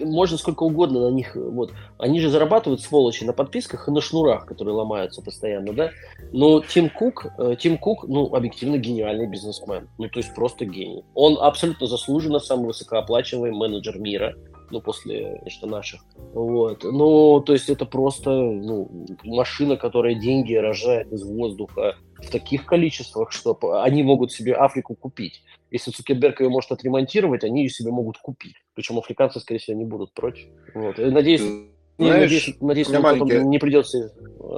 можно 0.00 0.36
сколько 0.36 0.64
угодно 0.64 1.08
на 1.08 1.14
них, 1.14 1.34
вот, 1.34 1.72
они 1.98 2.20
же 2.20 2.30
зарабатывают, 2.30 2.80
сволочи, 2.80 3.24
на 3.24 3.32
подписках 3.32 3.88
и 3.88 3.90
на 3.90 4.00
шнурах, 4.00 4.46
которые 4.46 4.74
ломаются 4.74 5.22
постоянно, 5.22 5.72
да, 5.72 5.90
но 6.32 6.60
Тим 6.60 6.90
Кук, 6.90 7.26
э, 7.38 7.56
Тим 7.58 7.78
Кук, 7.78 8.04
ну, 8.08 8.34
объективно 8.34 8.76
гениальный 8.78 9.26
бизнесмен, 9.26 9.88
ну, 9.98 10.08
то 10.08 10.18
есть 10.18 10.34
просто 10.34 10.64
гений. 10.64 11.04
Он 11.14 11.38
абсолютно 11.40 11.86
заслуженно 11.86 12.38
самый 12.38 12.66
высокооплачиваемый 12.66 13.52
менеджер 13.52 13.98
мира, 13.98 14.34
ну, 14.70 14.80
после, 14.80 15.38
значит, 15.42 15.62
наших. 15.62 16.00
Вот. 16.32 16.84
Ну, 16.84 17.40
то 17.40 17.52
есть 17.52 17.68
это 17.68 17.84
просто 17.84 18.30
ну, 18.30 19.06
машина, 19.24 19.76
которая 19.76 20.14
деньги 20.14 20.54
рожает 20.54 21.12
из 21.12 21.24
воздуха 21.24 21.96
в 22.18 22.30
таких 22.30 22.66
количествах, 22.66 23.32
что 23.32 23.58
они 23.82 24.02
могут 24.02 24.32
себе 24.32 24.54
Африку 24.54 24.94
купить. 24.94 25.42
Если 25.70 25.90
Цукерберг 25.90 26.40
ее 26.40 26.48
может 26.48 26.72
отремонтировать, 26.72 27.44
они 27.44 27.62
ее 27.62 27.70
себе 27.70 27.90
могут 27.90 28.18
купить. 28.18 28.56
Причем 28.74 28.98
африканцы, 28.98 29.40
скорее 29.40 29.60
всего, 29.60 29.76
не 29.76 29.84
будут 29.84 30.12
против. 30.12 30.48
Вот. 30.74 30.98
И 30.98 31.04
надеюсь, 31.04 31.40
Знаешь, 31.96 32.22
надеюсь, 32.22 32.56
надеюсь 32.60 32.88
маленький... 32.88 33.44
не 33.44 33.58
придется... 33.58 34.12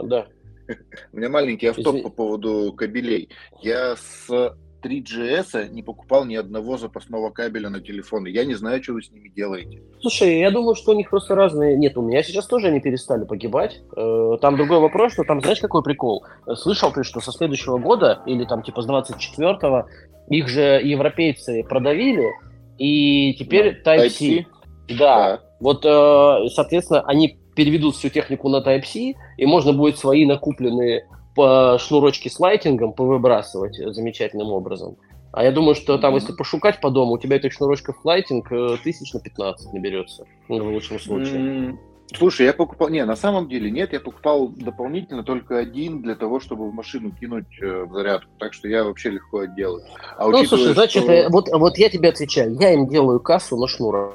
Да. 0.05 0.27
У 1.13 1.17
меня 1.17 1.29
маленький 1.29 1.67
автоп 1.67 2.03
по 2.03 2.09
поводу 2.11 2.73
кабелей. 2.73 3.29
Я 3.61 3.97
с 3.97 4.57
3GS 4.83 5.71
не 5.71 5.83
покупал 5.83 6.25
ни 6.25 6.35
одного 6.35 6.77
запасного 6.77 7.31
кабеля 7.31 7.71
на 7.71 7.81
телефоны. 7.81 8.29
Я 8.29 8.45
не 8.45 8.55
знаю, 8.55 8.83
что 8.83 8.95
вы 8.95 9.03
с 9.03 9.11
ними 9.11 9.29
делаете. 9.29 9.83
Слушай, 10.01 10.41
я 10.41 10.51
думаю, 10.51 10.75
что 10.75 10.93
у 10.93 10.95
них 10.95 11.11
просто 11.11 11.35
разные... 11.35 11.77
Нет, 11.77 11.97
у 11.97 12.03
меня 12.03 12.23
сейчас 12.23 12.47
тоже 12.47 12.69
они 12.69 12.81
перестали 12.81 13.25
погибать. 13.25 13.81
Э, 13.97 14.37
там 14.41 14.57
другой 14.57 14.81
вопрос, 14.81 15.13
что 15.13 15.25
там, 15.25 15.41
знаешь, 15.41 15.61
какой 15.61 15.83
прикол? 15.83 16.25
Слышал 16.55 16.93
ты, 16.93 17.05
что 17.05 17.21
со 17.21 17.33
следующего 17.33 17.79
года, 17.79 18.23
или 18.27 18.45
там 18.45 18.63
типа 18.63 18.83
с 18.83 18.89
24-го, 18.89 19.87
их 20.29 20.49
же 20.49 20.81
европейцы 20.83 21.65
продавили, 21.65 22.31
и 22.79 23.35
теперь. 23.35 23.81
Type-C. 23.85 24.27
Type-C. 24.27 24.47
Да. 24.89 24.97
да. 24.97 25.41
Вот, 25.61 25.85
э, 25.85 26.49
соответственно, 26.49 27.03
они 27.03 27.39
переведут 27.55 27.97
всю 27.97 28.09
технику 28.09 28.49
на 28.49 28.63
Type-C, 28.63 29.15
и 29.37 29.47
можно 29.47 29.73
будет 29.73 29.99
свои 29.99 30.27
накупленные 30.27 31.07
по 31.35 31.79
шнурочке 31.79 32.31
с 32.31 32.39
лайтингом 32.39 32.93
повыбрасывать 32.93 33.77
замечательным 33.77 34.49
образом. 34.49 34.97
А 35.33 35.45
я 35.45 35.51
думаю, 35.51 35.75
что 35.75 35.97
там, 35.97 36.13
mm-hmm. 36.13 36.21
если 36.21 36.33
пошукать 36.33 36.81
по 36.81 36.91
дому, 36.91 37.13
у 37.13 37.19
тебя 37.19 37.37
этих 37.37 37.53
шнурочков 37.53 38.05
лайтинг 38.05 38.53
э, 38.53 38.77
тысяч 38.85 39.15
на 39.15 39.21
15 39.21 39.73
наберется, 39.73 40.27
ну, 40.49 40.63
в 40.63 40.69
лучшем 40.69 41.01
случае. 41.01 41.39
Mm-hmm. 41.39 41.77
Слушай, 42.15 42.47
я 42.47 42.53
покупал... 42.53 42.91
Не, 42.91 43.03
на 43.07 43.17
самом 43.17 43.49
деле 43.49 43.71
нет, 43.71 43.95
я 43.95 44.01
покупал 44.01 44.49
дополнительно 44.49 45.25
только 45.25 45.57
один 45.57 46.03
для 46.03 46.15
того, 46.15 46.41
чтобы 46.41 46.69
в 46.69 46.75
машину 46.75 47.13
кинуть 47.13 47.47
э, 47.63 47.85
в 47.85 47.93
зарядку. 47.95 48.31
Так 48.39 48.53
что 48.53 48.69
я 48.69 48.85
вообще 48.85 49.11
легко 49.11 49.41
отделаюсь. 49.41 49.87
А 50.19 50.29
ну, 50.29 50.45
слушай, 50.45 50.75
значит, 50.75 51.05
что... 51.05 51.29
вот, 51.31 51.49
вот 51.51 51.79
я 51.79 51.89
тебе 51.89 52.11
отвечаю. 52.11 52.55
Я 52.61 52.75
им 52.75 52.89
делаю 52.89 53.19
кассу 53.19 53.57
на 53.57 53.67
шнурах 53.67 54.13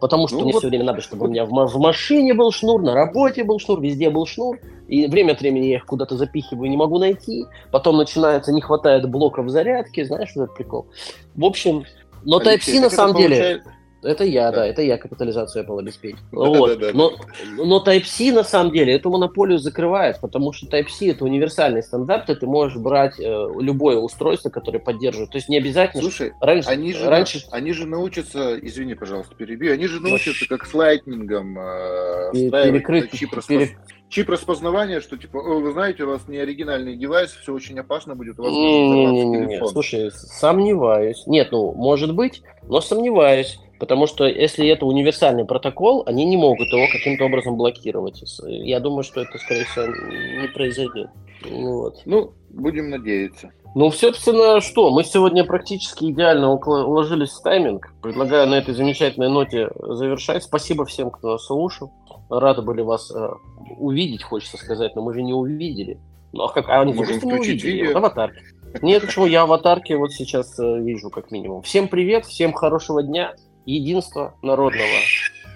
потому 0.00 0.28
что 0.28 0.38
ну, 0.38 0.44
мне 0.44 0.52
вот... 0.52 0.60
все 0.60 0.68
время 0.68 0.84
надо, 0.84 1.00
чтобы 1.00 1.26
у 1.26 1.28
меня 1.28 1.44
в, 1.44 1.50
в 1.50 1.78
машине 1.78 2.34
был 2.34 2.52
шнур, 2.52 2.82
на 2.82 2.94
работе 2.94 3.44
был 3.44 3.58
шнур, 3.58 3.80
везде 3.80 4.10
был 4.10 4.26
шнур, 4.26 4.58
и 4.88 5.06
время 5.06 5.32
от 5.32 5.40
времени 5.40 5.66
я 5.66 5.76
их 5.76 5.86
куда-то 5.86 6.16
запихиваю, 6.16 6.70
не 6.70 6.76
могу 6.76 6.98
найти, 6.98 7.46
потом 7.70 7.96
начинается, 7.96 8.52
не 8.52 8.60
хватает 8.60 9.08
блоков 9.08 9.48
зарядки, 9.48 10.04
знаешь, 10.04 10.30
этот 10.30 10.54
прикол. 10.54 10.86
В 11.34 11.44
общем, 11.44 11.84
но 12.24 12.40
Type-C 12.40 12.80
на 12.80 12.90
самом 12.90 13.16
деле... 13.16 13.62
Это 14.04 14.24
я, 14.24 14.50
да, 14.50 14.58
да 14.58 14.66
это 14.66 14.82
я 14.82 14.98
капитализацию 14.98 15.64
Apple 15.64 15.80
обеспечил. 15.80 16.18
Вот. 16.54 16.78
но, 16.92 17.12
но 17.56 17.82
Type-C 17.84 18.32
на 18.32 18.44
самом 18.44 18.72
деле 18.72 18.94
эту 18.94 19.10
монополию 19.10 19.58
закрывает, 19.58 20.20
потому 20.20 20.52
что 20.52 20.66
Type-C 20.66 21.10
это 21.10 21.24
универсальный 21.24 21.82
стандарт, 21.82 22.30
и 22.30 22.34
ты 22.34 22.46
можешь 22.46 22.76
брать 22.76 23.18
э, 23.18 23.48
любое 23.58 23.96
устройство, 23.96 24.50
которое 24.50 24.78
поддерживает. 24.78 25.30
То 25.30 25.38
есть 25.38 25.48
не 25.48 25.56
обязательно. 25.56 26.02
Слушай, 26.02 26.32
раньше, 26.40 26.68
они 26.68 26.92
же, 26.92 27.08
раньше... 27.08 27.42
они 27.50 27.72
же 27.72 27.86
научатся, 27.86 28.58
извини, 28.60 28.94
пожалуйста, 28.94 29.34
перебью, 29.34 29.72
они 29.72 29.86
же 29.86 30.00
научатся 30.00 30.46
как 30.48 30.66
с 30.66 30.74
лайтнингом 30.74 31.58
э, 31.58 32.32
перекрыть, 32.32 33.10
чип, 33.12 33.30
пере... 33.48 33.76
чип 34.08 34.28
распознавания, 34.28 35.00
что 35.00 35.16
типа, 35.16 35.40
вы 35.40 35.72
знаете, 35.72 36.04
у 36.04 36.08
вас 36.08 36.28
не 36.28 36.38
оригинальный 36.38 36.96
девайс, 36.96 37.30
все 37.30 37.52
очень 37.52 37.78
опасно 37.78 38.14
будет, 38.14 38.38
у 38.38 38.42
вас 38.42 38.52
не, 38.52 38.90
не, 38.90 39.24
не, 39.24 39.46
не, 39.46 39.66
Слушай, 39.66 40.10
сомневаюсь. 40.12 41.24
Нет, 41.26 41.48
ну, 41.52 41.72
может 41.72 42.14
быть, 42.14 42.42
но 42.68 42.80
сомневаюсь. 42.80 43.58
Потому 43.78 44.06
что 44.06 44.26
если 44.26 44.66
это 44.68 44.86
универсальный 44.86 45.44
протокол, 45.44 46.04
они 46.06 46.24
не 46.24 46.36
могут 46.36 46.68
его 46.68 46.86
каким-то 46.92 47.24
образом 47.24 47.56
блокировать. 47.56 48.22
Я 48.46 48.80
думаю, 48.80 49.02
что 49.02 49.20
это, 49.20 49.38
скорее 49.38 49.64
всего, 49.64 49.86
не 49.86 50.48
произойдет. 50.48 51.10
Ну, 51.44 51.78
вот. 51.78 52.02
ну 52.04 52.32
будем 52.50 52.90
надеяться. 52.90 53.52
Ну, 53.74 53.90
собственно, 53.90 54.60
что? 54.60 54.90
Мы 54.90 55.02
сегодня 55.02 55.44
практически 55.44 56.04
идеально 56.04 56.52
уложились 56.52 57.30
в 57.30 57.42
тайминг. 57.42 57.92
Предлагаю 58.02 58.46
на 58.46 58.54
этой 58.54 58.72
замечательной 58.72 59.28
ноте 59.28 59.68
завершать. 59.76 60.44
Спасибо 60.44 60.84
всем, 60.84 61.10
кто 61.10 61.32
нас 61.32 61.46
слушал. 61.46 61.92
Рады 62.30 62.62
были 62.62 62.82
вас 62.82 63.10
э, 63.10 63.30
увидеть, 63.76 64.22
хочется 64.22 64.56
сказать, 64.56 64.94
но 64.94 65.02
мы 65.02 65.12
же 65.12 65.22
не 65.22 65.34
увидели. 65.34 65.98
Ну, 66.32 66.44
а 66.44 66.52
как? 66.52 66.68
А 66.68 66.80
они 66.80 66.94
Можем 66.94 67.18
включить 67.18 67.64
видео. 67.64 67.88
Вот, 67.88 67.96
аватарки. 67.96 68.42
Нет, 68.80 69.02
почему? 69.02 69.26
Я 69.26 69.42
аватарки 69.42 69.92
вот 69.92 70.12
сейчас 70.12 70.58
э, 70.60 70.78
вижу, 70.80 71.10
как 71.10 71.32
минимум. 71.32 71.62
Всем 71.62 71.88
привет, 71.88 72.26
всем 72.26 72.52
хорошего 72.52 73.02
дня 73.02 73.34
единства 73.66 74.34
народного. 74.42 74.88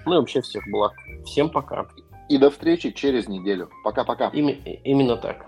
Ну 0.05 0.13
и 0.13 0.17
вообще 0.17 0.41
всех 0.41 0.63
благ. 0.69 0.93
Всем 1.25 1.49
пока. 1.49 1.87
И 2.29 2.37
до 2.37 2.49
встречи 2.51 2.91
через 2.91 3.27
неделю. 3.27 3.69
Пока-пока. 3.83 4.29
Именно 4.29 5.17
так. 5.17 5.45